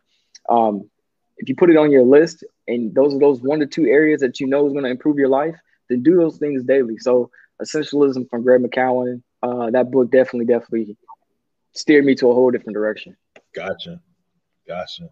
[0.50, 0.90] um,
[1.38, 4.22] if you put it on your list and those are those one to two areas
[4.22, 5.56] that you know is going to improve your life,
[5.90, 6.98] then do those things daily.
[6.98, 7.30] So
[7.62, 10.98] essentialism from Greg McKeown, uh, that book definitely, definitely
[11.74, 13.16] steered me to a whole different direction.
[13.54, 14.02] Gotcha.
[14.68, 15.10] Gotcha.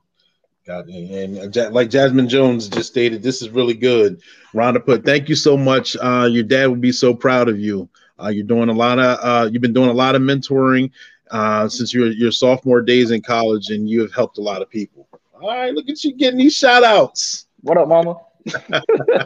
[0.65, 4.21] Got and like Jasmine Jones just stated, this is really good.
[4.51, 5.95] Rhonda put, thank you so much.
[5.95, 7.87] Uh, your dad would be so proud of you.
[8.19, 10.89] Uh, you're doing a lot of, uh, you've been doing a lot of mentoring
[11.31, 14.69] uh, since your your sophomore days in college, and you have helped a lot of
[14.69, 15.07] people.
[15.41, 17.47] All right, look at you getting these shout outs.
[17.61, 18.17] What up, mama?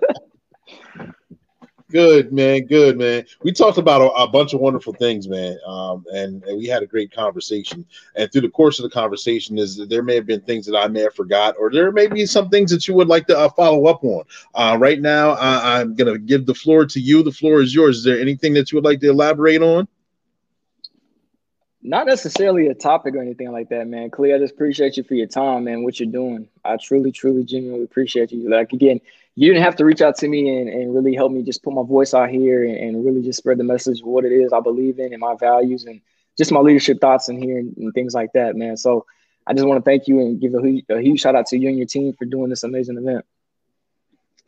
[1.92, 3.26] Good man, good man.
[3.42, 6.84] We talked about a, a bunch of wonderful things, man, um, and, and, we had
[6.84, 7.84] a great conversation.
[8.16, 10.88] And through the course of the conversation, is there may have been things that I
[10.88, 13.50] may have forgot, or there may be some things that you would like to uh,
[13.50, 14.24] follow up on.
[14.54, 17.24] Uh, right now, I'm going to give the floor to you.
[17.24, 17.98] The floor is yours.
[17.98, 19.88] Is there anything that you would like to elaborate on?
[21.82, 24.10] Not necessarily a topic or anything like that, man.
[24.10, 25.84] Clee, I just appreciate you for your time, man.
[25.84, 28.50] What you're doing, I truly, truly, genuinely appreciate you.
[28.50, 29.00] Like again,
[29.36, 31.74] you didn't have to reach out to me and, and really help me just put
[31.74, 34.52] my voice out here and, and really just spread the message of what it is
[34.52, 36.02] I believe in and my values and
[36.38, 38.76] just my leadership thoughts in here and, and things like that, man.
[38.76, 39.06] So
[39.48, 41.70] I just want to thank you and give a, a huge shout out to you
[41.70, 43.26] and your team for doing this amazing event.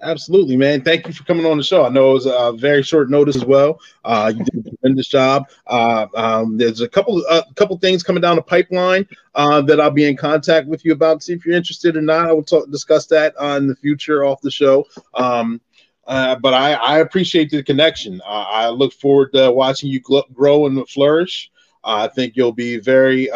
[0.03, 0.81] Absolutely, man.
[0.81, 1.85] Thank you for coming on the show.
[1.85, 3.79] I know it was a very short notice as well.
[4.03, 5.47] Uh, you did a tremendous job.
[5.67, 9.79] Uh, um, there's a couple a uh, couple things coming down the pipeline uh, that
[9.79, 11.21] I'll be in contact with you about.
[11.21, 12.25] See if you're interested or not.
[12.25, 14.87] I will talk, discuss that uh, in the future off the show.
[15.13, 15.61] Um,
[16.07, 18.21] uh, but I, I, appreciate the connection.
[18.25, 20.01] I look forward to watching you
[20.33, 21.51] grow and flourish.
[21.83, 23.29] I think you'll be very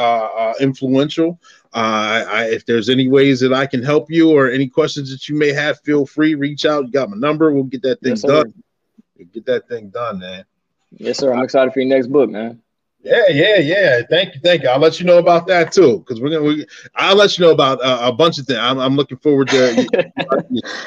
[0.60, 1.40] influential.
[1.76, 5.28] Uh, I, if there's any ways that I can help you or any questions that
[5.28, 6.86] you may have, feel free, reach out.
[6.86, 7.52] You got my number.
[7.52, 8.54] We'll get that thing yes, done.
[9.34, 10.46] get that thing done, man.
[10.92, 11.34] Yes, sir.
[11.34, 12.62] I'm excited for your next book, man.
[13.04, 14.02] Yeah, yeah, yeah.
[14.10, 14.70] Thank you, thank you.
[14.70, 16.44] I'll let you know about that too, because we're gonna.
[16.44, 16.66] We,
[16.96, 18.58] I'll let you know about uh, a bunch of things.
[18.58, 19.86] I'm, I'm looking forward to.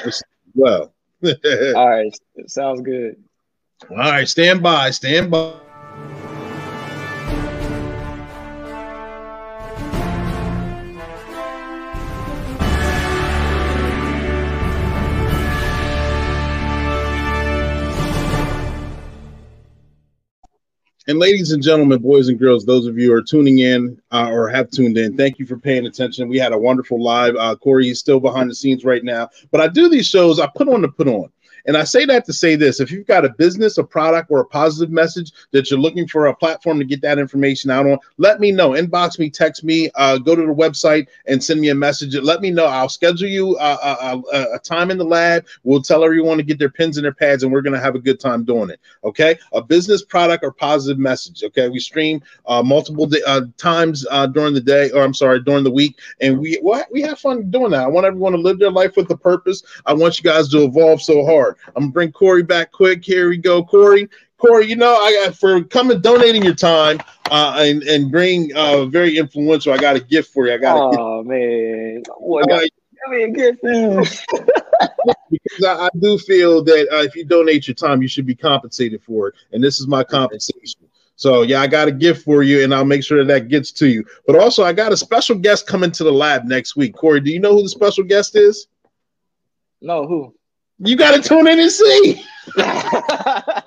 [0.55, 0.93] well.
[1.23, 2.13] All right,
[2.47, 3.15] sounds good.
[3.91, 5.53] All right, stand by, stand by.
[21.09, 24.29] And ladies and gentlemen, boys and girls, those of you who are tuning in uh,
[24.29, 26.29] or have tuned in, thank you for paying attention.
[26.29, 27.35] We had a wonderful live.
[27.35, 30.39] Uh, Corey is still behind the scenes right now, but I do these shows.
[30.39, 31.31] I put on to put on.
[31.65, 34.39] And I say that to say this if you've got a business, a product, or
[34.41, 37.99] a positive message that you're looking for a platform to get that information out on,
[38.17, 38.71] let me know.
[38.71, 42.15] Inbox me, text me, uh, go to the website and send me a message.
[42.15, 42.65] Let me know.
[42.65, 45.45] I'll schedule you a, a, a, a time in the lab.
[45.63, 47.95] We'll tell everyone to get their pens and their pads, and we're going to have
[47.95, 48.79] a good time doing it.
[49.03, 49.37] Okay.
[49.53, 51.43] A business, product, or positive message.
[51.43, 51.69] Okay.
[51.69, 55.71] We stream uh, multiple uh, times uh, during the day, or I'm sorry, during the
[55.71, 55.99] week.
[56.21, 56.59] And we,
[56.91, 57.83] we have fun doing that.
[57.83, 59.63] I want everyone to live their life with a purpose.
[59.85, 61.48] I want you guys to evolve so hard.
[61.75, 63.03] I'm gonna bring Corey back quick.
[63.03, 64.09] Here we go, Corey.
[64.37, 69.17] Corey, you know, I for coming donating your time uh, and and being uh, very
[69.17, 69.73] influential.
[69.73, 70.53] I got a gift for you.
[70.53, 70.95] I got.
[70.97, 72.71] Oh man, what give
[73.09, 73.61] me a gift,
[75.31, 78.35] because I, I, do feel that uh, if you donate your time, you should be
[78.35, 80.81] compensated for it, and this is my compensation.
[81.15, 83.71] So yeah, I got a gift for you, and I'll make sure that that gets
[83.73, 84.05] to you.
[84.25, 86.95] But also, I got a special guest coming to the lab next week.
[86.95, 88.67] Corey, do you know who the special guest is?
[89.81, 90.33] No, who?
[90.79, 92.23] You got to tune in and see.
[92.57, 93.61] I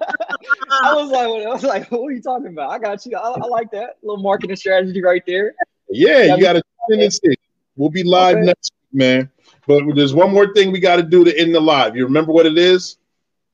[0.95, 2.71] was like, I was like, what are you talking about?
[2.71, 3.17] I got you.
[3.17, 5.55] I, I like that little marketing strategy right there.
[5.91, 7.35] Yeah, you got to tune in and see.
[7.77, 8.47] We'll be live okay.
[8.47, 9.31] next week, man.
[9.67, 11.97] But there's one more thing we got to do to end the live.
[11.97, 12.97] You remember what it is?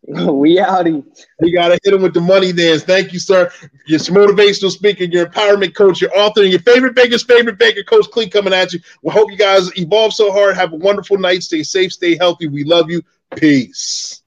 [0.09, 1.05] we outie.
[1.41, 2.85] We got to hit him with the money dance.
[2.85, 3.51] Thank you, sir.
[3.87, 8.09] Your motivational speaker, your empowerment coach, your author, and your favorite baker's favorite baker, Coach
[8.11, 8.81] Clee, coming at you.
[9.03, 10.57] We hope you guys evolve so hard.
[10.57, 11.43] Have a wonderful night.
[11.43, 12.47] Stay safe, stay healthy.
[12.47, 13.03] We love you.
[13.37, 14.18] Peace.